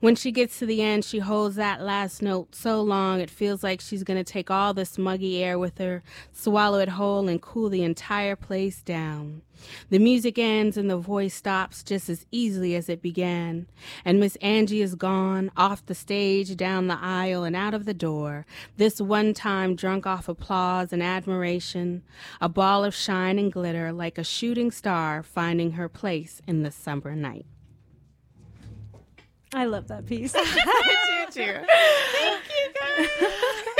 [0.00, 3.64] When she gets to the end, she holds that last note so long it feels
[3.64, 7.42] like she's going to take all the smuggy air with her, swallow it whole, and
[7.42, 9.42] cool the entire place down.
[9.90, 13.66] The music ends and the voice stops just as easily as it began.
[14.04, 17.92] And Miss Angie is gone, off the stage, down the aisle, and out of the
[17.92, 18.46] door.
[18.76, 22.04] This one time drunk off applause and admiration,
[22.40, 26.70] a ball of shine and glitter like a shooting star finding her place in the
[26.70, 27.46] summer night.
[29.54, 30.34] I love that piece.
[30.36, 31.52] I do too.
[32.12, 33.08] Thank you, guys.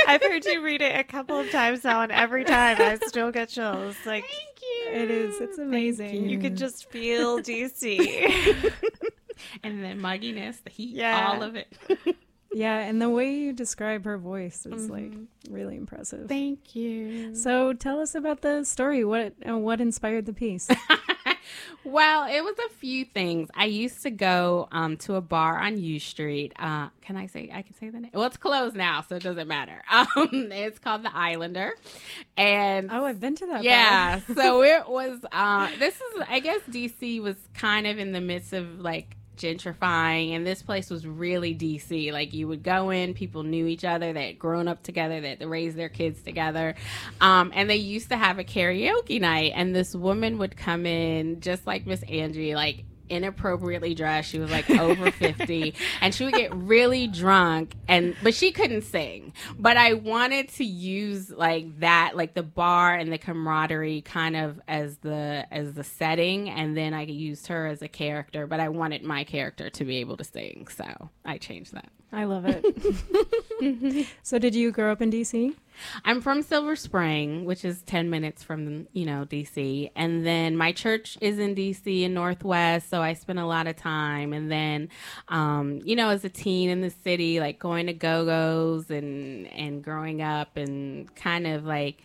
[0.07, 3.31] I've heard you read it a couple of times now, and every time I still
[3.31, 3.95] get chills.
[4.05, 5.01] Like, Thank you.
[5.01, 5.39] It is.
[5.39, 6.23] It's amazing.
[6.23, 6.29] You.
[6.31, 7.99] you can just feel DC.
[9.63, 11.29] and the mugginess, the heat, Yeah.
[11.31, 11.71] all of it.
[12.51, 14.91] Yeah, and the way you describe her voice is Mm-hmm.
[14.91, 15.13] like
[15.51, 16.27] really impressive.
[16.27, 17.35] Thank you.
[17.35, 19.05] So tell us about the story.
[19.05, 20.67] What uh, what inspired the piece?
[21.83, 23.49] Well, it was a few things.
[23.55, 26.53] I used to go um, to a bar on U Street.
[26.57, 28.11] Uh, can I say I can say the name?
[28.13, 29.81] Well, it's closed now, so it doesn't matter.
[30.15, 31.73] Um, it's called the Islander,
[32.37, 33.63] and oh, I've been to that.
[33.63, 34.21] yeah.
[34.27, 34.35] bar.
[34.35, 35.19] so it was.
[35.31, 40.35] Uh, this is, I guess, DC was kind of in the midst of like gentrifying
[40.35, 44.13] and this place was really DC like you would go in people knew each other
[44.13, 46.75] they had grown up together they had raised their kids together.
[47.21, 51.41] Um, and they used to have a karaoke night and this woman would come in
[51.41, 54.29] just like Miss Angie like inappropriately dressed.
[54.29, 58.83] She was like over 50 and she would get really drunk and but she couldn't
[58.83, 59.33] sing.
[59.57, 64.59] But i wanted to use like that like the bar and the camaraderie kind of
[64.67, 68.69] as the as the setting and then i used her as a character but i
[68.69, 74.07] wanted my character to be able to sing so i changed that I love it.
[74.23, 75.53] so did you grow up in DC?
[76.03, 79.91] I'm from Silver Spring, which is 10 minutes from, you know, DC.
[79.95, 83.75] And then my church is in DC in Northwest, so I spent a lot of
[83.75, 84.33] time.
[84.33, 84.89] And then,
[85.27, 89.83] um, you know, as a teen in the city, like going to go-go's and, and
[89.83, 92.01] growing up and kind of like,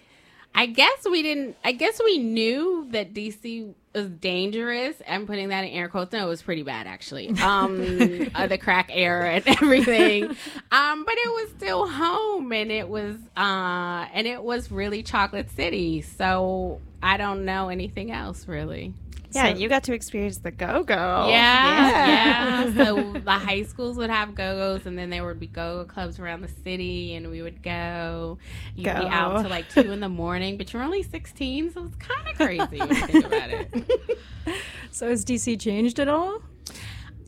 [0.54, 4.96] I guess we didn't, I guess we knew that DC was dangerous.
[5.08, 6.12] I'm putting that in air quotes.
[6.12, 7.28] No, it was pretty bad actually.
[7.40, 10.24] Um, uh, the crack era and everything.
[10.70, 15.50] Um, but it was still home and it was, uh, and it was really chocolate
[15.50, 16.02] city.
[16.02, 18.94] So I don't know anything else really.
[19.34, 21.26] Yeah, So- you got to experience the go go.
[21.28, 22.74] Yeah, yeah.
[22.84, 26.40] So the high schools would have go-go's, and then there would be go-go clubs around
[26.42, 28.38] the city, and we would go.
[28.76, 29.42] You'd be out Go.
[29.44, 32.78] to like two in the morning, but you're only 16, so it's kind of crazy
[32.78, 34.00] when you think about it.
[34.90, 36.40] So has DC changed at all?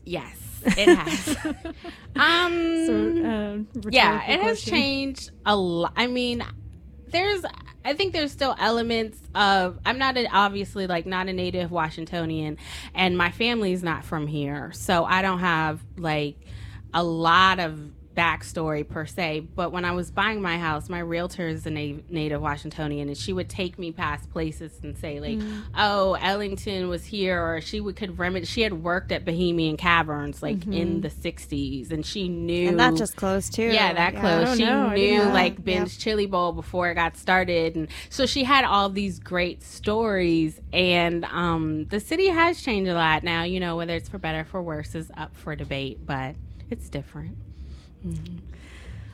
[0.05, 1.37] yes, it has.
[2.15, 3.25] um, So,
[3.75, 5.91] uh, yeah, it has changed a lot.
[5.97, 6.43] I mean,
[7.09, 7.43] there's,
[7.87, 9.79] I think there's still elements of.
[9.85, 12.57] I'm not obviously like not a native Washingtonian,
[12.93, 16.35] and my family's not from here, so I don't have like
[16.93, 17.79] a lot of
[18.17, 19.41] backstory per se.
[19.55, 23.17] But when I was buying my house, my realtor is a na- native Washingtonian, and
[23.17, 25.39] she would take me past places and say like,
[25.75, 28.45] "Oh, Ellington was here," or she would could remember.
[28.45, 32.95] She had worked at Bohemian Caverns like in the '60s, and she knew And that
[32.95, 33.67] just closed too.
[33.67, 34.49] yeah, that close.
[34.49, 35.65] Oh, she no, knew know like that.
[35.65, 40.59] Ben's Chili Bowl before it got started, and so she had all these great stories.
[40.73, 43.43] And um, the city has changed a lot now.
[43.43, 46.35] You know, whether it's for better or for worse is up for debate, but
[46.69, 47.37] it's different.
[48.07, 48.46] Mm-hmm.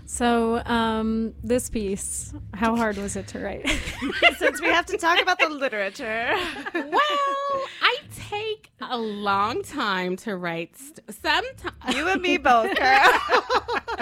[0.06, 3.68] So, um, this piece, how hard was it to write?
[4.38, 6.34] Since we have to talk about the literature.
[6.74, 7.98] well, I
[8.30, 10.76] take a long time to write.
[10.78, 13.22] St- Sometimes You and me both, girl.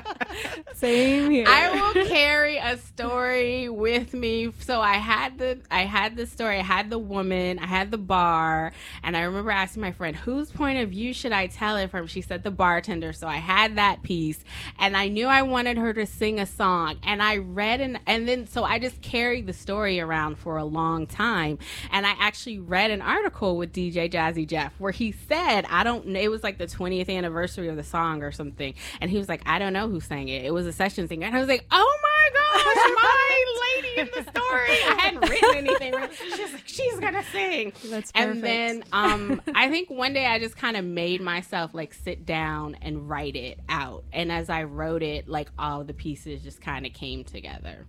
[0.74, 1.46] Same here.
[1.48, 4.52] I will carry a story with me.
[4.62, 7.98] So I had the I had the story, I had the woman, I had the
[8.00, 8.72] bar,
[9.04, 12.08] and I remember asking my friend, whose point of view should I tell it from?
[12.08, 13.14] She said the bartender.
[13.14, 14.44] So I had that piece
[14.80, 16.98] and I knew I wanted her to sing a song.
[17.04, 20.66] And I read and and then so I just carried the story around for a
[20.66, 21.58] long time.
[21.92, 26.08] And I actually read an article with DJ Jazzy Jeff where he said, I don't
[26.08, 28.74] know, it was like the 20th anniversary of the song or something.
[29.00, 30.46] And he was like, I don't know who sang it.
[30.46, 31.28] It was a session singer.
[31.28, 33.46] And I was like, oh my gosh, my
[33.76, 34.70] lady in the story.
[34.70, 35.94] I hadn't written anything.
[36.36, 37.74] She's like, she's going to sing.
[37.86, 38.36] That's perfect.
[38.36, 42.26] And then um, I think one day I just kind of made myself like sit
[42.26, 44.04] down and write it out.
[44.14, 47.86] And as I wrote it, like all the pieces just kind of came together.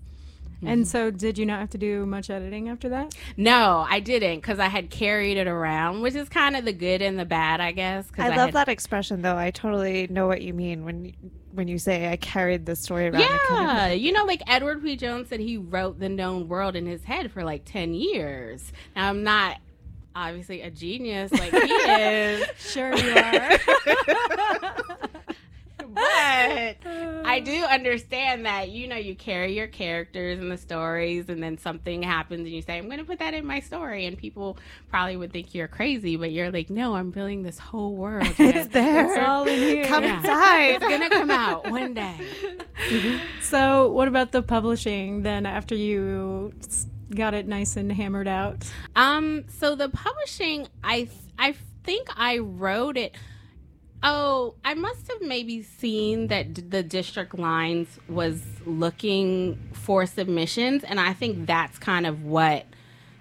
[0.65, 3.17] and so, did you not have to do much editing after that?
[3.37, 7.03] No, I didn't because I had carried it around, which is kind of the good
[7.03, 8.07] and the bad, I guess.
[8.17, 9.37] I love had- that expression, though.
[9.37, 11.13] I totally know what you mean when you,
[11.53, 13.23] when you say I carried the story around.
[13.23, 14.97] It kind of- Yeah, you know, like Edward P.
[14.97, 18.73] Jones said, he wrote the known world in his head for like ten years.
[18.97, 19.59] Now I'm not
[20.15, 23.59] obviously a genius like he is, Sure, you are.
[25.95, 26.77] but
[27.25, 31.59] I do understand that you know you carry your characters and the stories, and then
[31.59, 34.57] something happens, and you say, "I'm going to put that in my story," and people
[34.91, 38.27] probably would think you're crazy, but you're like, "No, I'm building this whole world.
[38.39, 39.07] It's there.
[39.07, 39.85] It's all in here.
[39.85, 40.19] Come Yeah.
[40.19, 40.71] inside.
[40.75, 42.17] It's gonna come out one day."
[43.43, 46.53] So, what about the publishing then after you
[47.15, 48.67] got it nice and hammered out?
[48.97, 53.15] Um, so the publishing, I I think I wrote it.
[54.03, 60.83] Oh, I must have maybe seen that d- the district lines was looking for submissions,
[60.85, 62.67] and I think that's kind of what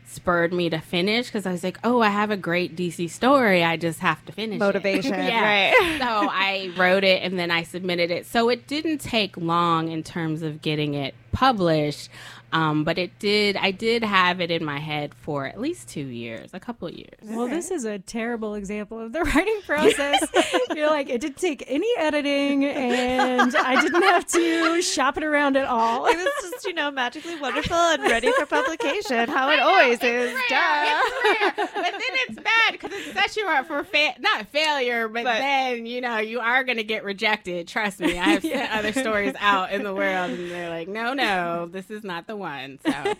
[0.05, 3.63] spurred me to finish because I was like, oh, I have a great DC story.
[3.63, 5.71] I just have to finish it." Motivation, yeah.
[5.71, 5.99] right.
[5.99, 8.25] so I wrote it and then I submitted it.
[8.25, 12.09] So it didn't take long in terms of getting it published.
[12.54, 16.06] Um, but it did, I did have it in my head for at least two
[16.06, 17.20] years, a couple of years.
[17.24, 20.28] Well, this is a terrible example of the writing process.
[20.76, 25.56] You're like, it didn't take any editing, and I didn't have to shop it around
[25.58, 26.06] at all.
[26.08, 30.34] It was just, you know, magically wonderful and ready for publication, how it always is.
[30.49, 30.58] Duh.
[30.58, 31.68] It's rare.
[31.74, 35.39] But then it's bad because it sets you up for fa- not failure, but, But-
[35.39, 37.68] then you know you are going to get rejected.
[37.68, 41.14] Trust me, I have sent other stories out in the world, and they're like, "No,
[41.14, 42.91] no, this is not the one." So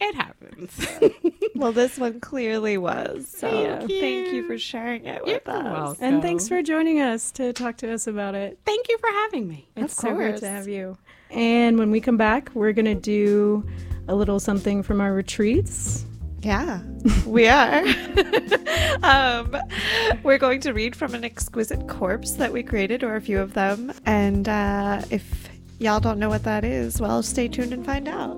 [0.00, 0.88] it happens.
[1.54, 3.26] Well, this one clearly was.
[3.26, 4.46] So Thank thank you, you.
[4.46, 5.64] for sharing it You're with us.
[5.64, 6.04] welcome.
[6.04, 8.60] And thanks for joining us to talk to us about it.
[8.64, 9.66] Thank you for having me.
[9.74, 10.96] It's so great to have you.
[11.30, 13.66] And when we come back, we're going to do
[14.06, 16.04] a little something from our retreats.
[16.42, 16.80] Yeah,
[17.26, 17.82] we are.
[19.02, 19.56] um,
[20.22, 23.54] we're going to read from an exquisite corpse that we created, or a few of
[23.54, 23.92] them.
[24.06, 25.48] And uh, if
[25.80, 28.36] y'all don't know what that is, well, stay tuned and find out.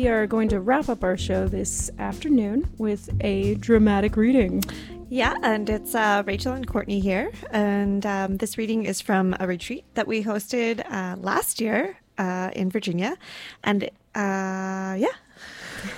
[0.00, 4.64] We are going to wrap up our show this afternoon with a dramatic reading.
[5.12, 7.32] Yeah, and it's uh, Rachel and Courtney here.
[7.50, 12.50] And um, this reading is from a retreat that we hosted uh, last year uh,
[12.54, 13.16] in Virginia.
[13.64, 15.16] And uh, yeah,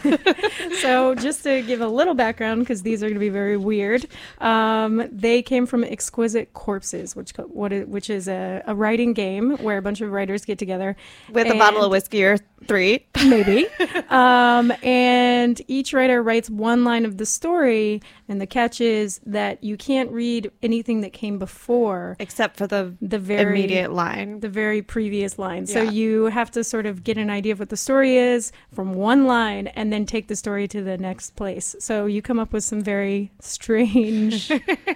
[0.80, 4.06] so just to give a little background because these are going to be very weird
[4.38, 9.56] um, they came from exquisite corpses which what is, which is a, a, writing game
[9.58, 10.96] where a bunch of writers get together
[11.30, 13.06] with a bottle of whiskey or three.
[13.26, 13.66] Maybe.
[14.08, 19.62] Um, and each writer writes one line of the story and the catch is that
[19.62, 24.40] you can't read anything that came before except for the the very immediate line.
[24.40, 25.66] The very previous line.
[25.66, 25.74] Yeah.
[25.74, 28.94] so you have to sort of get an idea of what the story is from
[28.94, 31.74] one line and then take the story to the next place.
[31.78, 34.50] So you come up with some very strange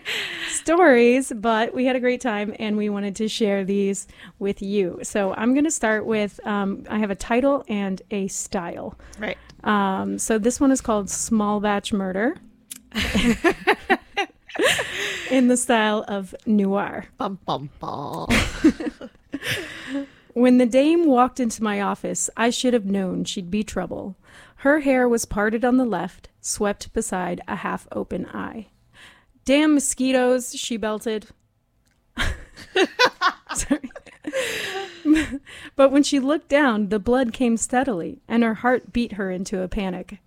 [0.50, 4.06] stories, but we had a great time and we wanted to share these
[4.38, 5.00] with you.
[5.02, 8.98] So I'm going to start with um, I have a title and a style.
[9.18, 9.38] Right.
[9.64, 12.36] Um, so this one is called Small Batch Murder.
[15.30, 17.06] in the style of noir.
[17.18, 18.28] Bum, bum, bum.
[20.34, 24.16] when the dame walked into my office, I should have known she'd be trouble.
[24.56, 28.68] Her hair was parted on the left, swept beside a half open eye.
[29.44, 31.28] Damn mosquitoes, she belted.
[33.54, 33.90] Sorry.
[35.76, 39.62] but when she looked down, the blood came steadily, and her heart beat her into
[39.62, 40.18] a panic.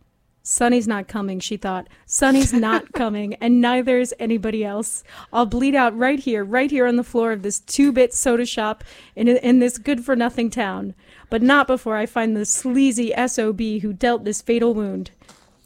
[0.50, 1.88] Sonny's not coming, she thought.
[2.08, 5.04] Sonny's not coming, and neither is anybody else.
[5.32, 8.48] I'll bleed out right here, right here on the floor of this two bit soda
[8.48, 8.84] shop
[9.16, 10.96] in, in this good for nothing town
[11.30, 15.12] but not before I find the sleazy SOB who dealt this fatal wound.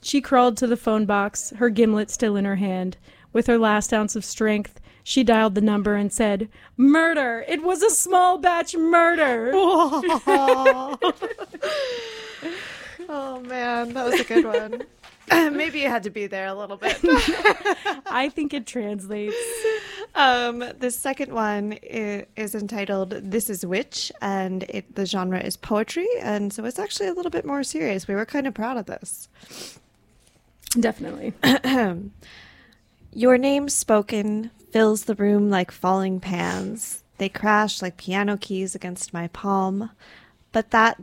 [0.01, 2.97] She crawled to the phone box, her gimlet still in her hand.
[3.31, 7.45] With her last ounce of strength, she dialed the number and said, Murder!
[7.47, 9.53] It was a small batch murder!
[13.13, 14.83] oh man, that was a good one.
[15.31, 16.99] Maybe you had to be there a little bit.
[18.05, 19.35] I think it translates.
[20.15, 25.57] Um, the second one is, is, entitled "This Is Witch," and it, the genre is
[25.57, 28.07] poetry, and so it's actually a little bit more serious.
[28.07, 29.29] We were kind of proud of this.
[30.79, 31.33] Definitely.
[33.13, 37.03] Your name spoken fills the room like falling pans.
[37.17, 39.91] They crash like piano keys against my palm,
[40.51, 41.01] but that